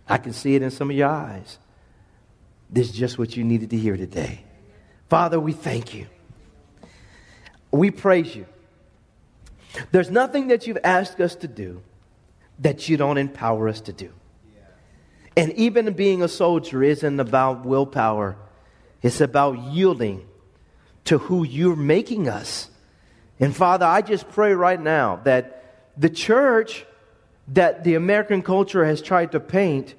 I 0.09 0.19
can 0.19 0.33
see 0.33 0.55
it 0.55 0.63
in 0.63 0.71
some 0.71 0.91
of 0.91 0.97
your 0.97 1.09
eyes. 1.09 1.59
This 2.71 2.91
is 2.91 2.97
just 2.97 3.19
what 3.19 3.37
you 3.37 3.45
needed 3.45 3.71
to 3.71 3.77
hear 3.77 3.97
today. 3.97 4.45
Father, 5.09 5.41
we 5.41 5.53
thank 5.53 5.95
you. 5.95 6.07
We 7.71 7.91
praise 7.91 8.35
you. 8.35 8.47
There's 9.93 10.11
nothing 10.11 10.49
that 10.49 10.67
you've 10.67 10.79
asked 10.83 11.21
us 11.21 11.35
to 11.37 11.49
do 11.49 11.83
that 12.59 12.89
you 12.89 12.97
don't 12.97 13.19
empower 13.19 13.69
us 13.69 13.81
to 13.83 13.93
do. 13.93 14.13
And 15.37 15.53
even 15.53 15.93
being 15.93 16.23
a 16.23 16.29
soldier 16.29 16.83
isn't 16.83 17.21
about 17.21 17.65
willpower, 17.65 18.37
it's 19.03 19.21
about 19.21 19.59
yielding 19.59 20.27
to 21.05 21.19
who 21.19 21.45
you're 21.45 21.77
making 21.77 22.29
us. 22.29 22.69
And 23.39 23.55
Father, 23.55 23.87
I 23.87 24.03
just 24.03 24.29
pray 24.31 24.53
right 24.53 24.81
now 24.81 25.21
that 25.25 25.65
the 25.97 26.11
church 26.11 26.85
that 27.49 27.85
the 27.85 27.95
American 27.95 28.43
culture 28.43 28.85
has 28.85 29.01
tried 29.01 29.33
to 29.33 29.41
paint, 29.41 29.95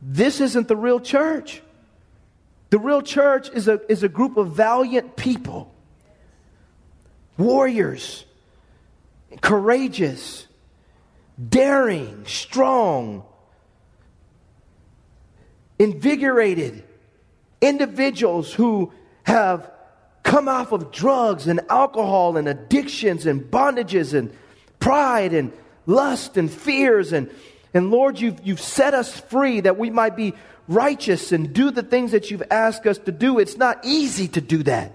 this 0.00 0.40
isn't 0.40 0.68
the 0.68 0.76
real 0.76 1.00
church. 1.00 1.62
The 2.72 2.78
real 2.78 3.02
church 3.02 3.50
is 3.50 3.68
a, 3.68 3.82
is 3.92 4.02
a 4.02 4.08
group 4.08 4.38
of 4.38 4.52
valiant 4.52 5.14
people, 5.14 5.74
warriors, 7.36 8.24
courageous, 9.42 10.46
daring, 11.50 12.24
strong, 12.24 13.24
invigorated. 15.78 16.82
Individuals 17.60 18.54
who 18.54 18.90
have 19.24 19.70
come 20.22 20.48
off 20.48 20.72
of 20.72 20.90
drugs 20.90 21.48
and 21.48 21.60
alcohol 21.68 22.38
and 22.38 22.48
addictions 22.48 23.26
and 23.26 23.42
bondages 23.42 24.14
and 24.14 24.34
pride 24.78 25.34
and 25.34 25.52
lust 25.84 26.38
and 26.38 26.50
fears. 26.50 27.12
And, 27.12 27.30
and 27.74 27.90
Lord, 27.90 28.20
you've, 28.20 28.46
you've 28.46 28.60
set 28.60 28.94
us 28.94 29.18
free 29.18 29.60
that 29.60 29.78
we 29.78 29.90
might 29.90 30.14
be 30.16 30.34
righteous 30.68 31.32
and 31.32 31.52
do 31.52 31.70
the 31.70 31.82
things 31.82 32.12
that 32.12 32.30
you've 32.30 32.42
asked 32.50 32.86
us 32.86 32.98
to 32.98 33.12
do. 33.12 33.38
It's 33.38 33.56
not 33.56 33.84
easy 33.84 34.28
to 34.28 34.40
do 34.40 34.62
that 34.64 34.92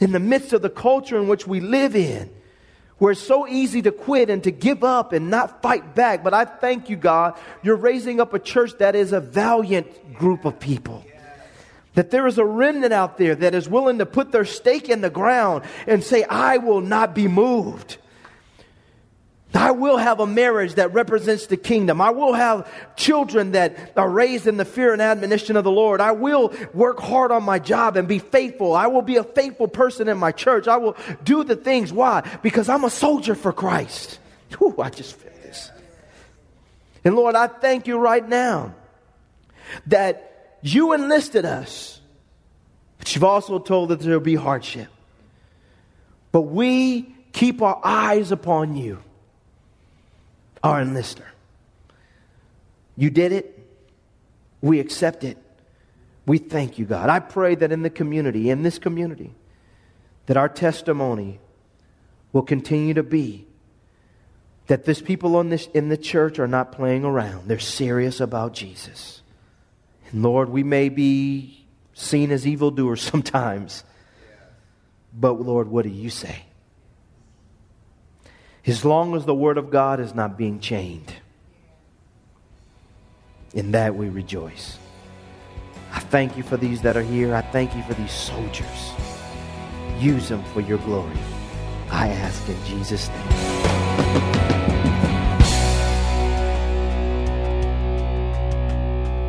in 0.00 0.12
the 0.12 0.20
midst 0.20 0.52
of 0.52 0.62
the 0.62 0.70
culture 0.70 1.18
in 1.18 1.28
which 1.28 1.46
we 1.46 1.60
live 1.60 1.94
in. 1.94 2.30
Where 2.98 3.12
it's 3.12 3.22
so 3.22 3.46
easy 3.46 3.80
to 3.82 3.92
quit 3.92 4.28
and 4.28 4.42
to 4.42 4.50
give 4.50 4.82
up 4.82 5.12
and 5.12 5.30
not 5.30 5.62
fight 5.62 5.94
back. 5.94 6.24
But 6.24 6.34
I 6.34 6.44
thank 6.44 6.90
you, 6.90 6.96
God, 6.96 7.38
you're 7.62 7.76
raising 7.76 8.20
up 8.20 8.34
a 8.34 8.40
church 8.40 8.72
that 8.78 8.96
is 8.96 9.12
a 9.12 9.20
valiant 9.20 10.14
group 10.14 10.44
of 10.44 10.58
people. 10.58 11.04
That 11.94 12.10
there 12.10 12.26
is 12.26 12.38
a 12.38 12.44
remnant 12.44 12.92
out 12.92 13.16
there 13.16 13.36
that 13.36 13.54
is 13.54 13.68
willing 13.68 13.98
to 13.98 14.06
put 14.06 14.32
their 14.32 14.44
stake 14.44 14.88
in 14.88 15.00
the 15.00 15.10
ground 15.10 15.64
and 15.86 16.02
say, 16.02 16.24
I 16.24 16.58
will 16.58 16.80
not 16.80 17.14
be 17.14 17.28
moved. 17.28 17.98
I 19.54 19.70
will 19.70 19.96
have 19.96 20.20
a 20.20 20.26
marriage 20.26 20.74
that 20.74 20.92
represents 20.92 21.46
the 21.46 21.56
kingdom. 21.56 22.00
I 22.00 22.10
will 22.10 22.34
have 22.34 22.70
children 22.96 23.52
that 23.52 23.92
are 23.96 24.08
raised 24.08 24.46
in 24.46 24.58
the 24.58 24.64
fear 24.64 24.92
and 24.92 25.00
admonition 25.00 25.56
of 25.56 25.64
the 25.64 25.70
Lord. 25.70 26.00
I 26.00 26.12
will 26.12 26.52
work 26.74 27.00
hard 27.00 27.32
on 27.32 27.42
my 27.44 27.58
job 27.58 27.96
and 27.96 28.06
be 28.06 28.18
faithful. 28.18 28.74
I 28.74 28.88
will 28.88 29.02
be 29.02 29.16
a 29.16 29.24
faithful 29.24 29.66
person 29.66 30.08
in 30.08 30.18
my 30.18 30.32
church. 30.32 30.68
I 30.68 30.76
will 30.76 30.96
do 31.24 31.44
the 31.44 31.56
things. 31.56 31.92
Why? 31.92 32.28
Because 32.42 32.68
I'm 32.68 32.84
a 32.84 32.90
soldier 32.90 33.34
for 33.34 33.52
Christ. 33.52 34.18
Whew, 34.58 34.74
I 34.80 34.90
just 34.90 35.16
feel 35.16 35.32
this. 35.42 35.70
And 37.04 37.16
Lord, 37.16 37.34
I 37.34 37.46
thank 37.46 37.86
you 37.86 37.98
right 37.98 38.26
now 38.26 38.74
that 39.86 40.56
you 40.60 40.92
enlisted 40.92 41.44
us, 41.44 42.00
but 42.98 43.14
you've 43.14 43.24
also 43.24 43.58
told 43.58 43.90
that 43.90 44.00
there'll 44.00 44.20
be 44.20 44.34
hardship. 44.34 44.88
But 46.32 46.42
we 46.42 47.14
keep 47.32 47.62
our 47.62 47.80
eyes 47.82 48.30
upon 48.32 48.76
you, 48.76 48.98
our 50.68 50.82
enlister. 50.82 51.24
You 52.96 53.10
did 53.10 53.32
it. 53.32 53.54
We 54.60 54.80
accept 54.80 55.24
it. 55.24 55.38
We 56.26 56.38
thank 56.38 56.78
you, 56.78 56.84
God. 56.84 57.08
I 57.08 57.20
pray 57.20 57.54
that 57.54 57.72
in 57.72 57.82
the 57.82 57.90
community, 57.90 58.50
in 58.50 58.62
this 58.62 58.78
community, 58.78 59.32
that 60.26 60.36
our 60.36 60.48
testimony 60.48 61.40
will 62.32 62.42
continue 62.42 62.94
to 62.94 63.02
be 63.02 63.46
that 64.68 64.84
this 64.84 65.00
people 65.00 65.36
on 65.36 65.48
this, 65.48 65.66
in 65.68 65.88
the 65.88 65.96
church 65.96 66.38
are 66.38 66.46
not 66.46 66.72
playing 66.72 67.04
around. 67.04 67.48
They're 67.48 67.58
serious 67.58 68.20
about 68.20 68.52
Jesus. 68.52 69.22
And 70.10 70.22
Lord, 70.22 70.50
we 70.50 70.62
may 70.62 70.90
be 70.90 71.66
seen 71.94 72.30
as 72.30 72.46
evildoers 72.46 73.00
sometimes, 73.10 73.82
but 75.12 75.40
Lord, 75.40 75.68
what 75.68 75.84
do 75.84 75.88
you 75.88 76.10
say? 76.10 76.44
As 78.68 78.84
long 78.84 79.14
as 79.14 79.24
the 79.24 79.34
Word 79.34 79.56
of 79.56 79.70
God 79.70 79.98
is 79.98 80.14
not 80.14 80.36
being 80.36 80.60
chained. 80.60 81.12
In 83.54 83.72
that 83.72 83.94
we 83.96 84.08
rejoice. 84.08 84.78
I 85.90 86.00
thank 86.00 86.36
you 86.36 86.42
for 86.42 86.58
these 86.58 86.82
that 86.82 86.96
are 86.96 87.02
here. 87.02 87.34
I 87.34 87.40
thank 87.40 87.74
you 87.74 87.82
for 87.84 87.94
these 87.94 88.12
soldiers. 88.12 88.92
Use 89.98 90.28
them 90.28 90.44
for 90.52 90.60
your 90.60 90.78
glory. 90.78 91.16
I 91.90 92.08
ask 92.08 92.46
in 92.48 92.62
Jesus' 92.66 93.08
name. 93.08 94.38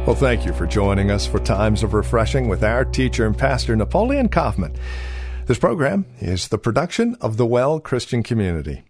Well, 0.06 0.18
thank 0.18 0.46
you 0.46 0.54
for 0.54 0.68
joining 0.68 1.12
us 1.12 1.26
for 1.26 1.40
Times 1.40 1.82
of 1.82 1.94
Refreshing 1.94 2.50
with 2.50 2.64
our 2.64 2.84
teacher 2.84 3.26
and 3.26 3.38
pastor, 3.38 3.76
Napoleon 3.76 4.28
Kaufman. 4.28 4.76
This 5.50 5.58
program 5.58 6.06
is 6.20 6.50
the 6.50 6.60
production 6.60 7.16
of 7.22 7.38
the 7.38 7.46
Well 7.48 7.80
Christian 7.80 8.22
Community. 8.22 8.84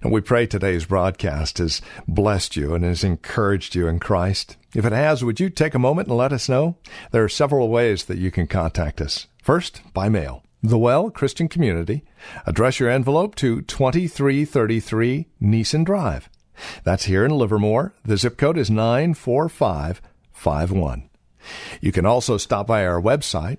And 0.00 0.10
we 0.10 0.22
pray 0.22 0.46
today's 0.46 0.86
broadcast 0.86 1.58
has 1.58 1.82
blessed 2.08 2.56
you 2.56 2.72
and 2.72 2.82
has 2.82 3.04
encouraged 3.04 3.74
you 3.74 3.88
in 3.88 3.98
Christ. 3.98 4.56
If 4.74 4.86
it 4.86 4.92
has, 4.92 5.22
would 5.22 5.38
you 5.38 5.50
take 5.50 5.74
a 5.74 5.78
moment 5.78 6.08
and 6.08 6.16
let 6.16 6.32
us 6.32 6.48
know? 6.48 6.78
There 7.10 7.24
are 7.24 7.28
several 7.28 7.68
ways 7.68 8.06
that 8.06 8.16
you 8.16 8.30
can 8.30 8.46
contact 8.46 9.02
us. 9.02 9.26
First, 9.42 9.82
by 9.92 10.08
mail. 10.08 10.42
The 10.62 10.78
Well 10.78 11.10
Christian 11.10 11.46
Community. 11.46 12.04
Address 12.46 12.80
your 12.80 12.88
envelope 12.88 13.34
to 13.34 13.60
2333 13.60 15.26
Nissen 15.40 15.84
Drive. 15.84 16.30
That's 16.84 17.04
here 17.04 17.26
in 17.26 17.32
Livermore. 17.32 17.92
The 18.02 18.16
zip 18.16 18.38
code 18.38 18.56
is 18.56 18.70
94551. 18.70 21.10
You 21.82 21.92
can 21.92 22.06
also 22.06 22.38
stop 22.38 22.66
by 22.66 22.86
our 22.86 22.98
website, 22.98 23.58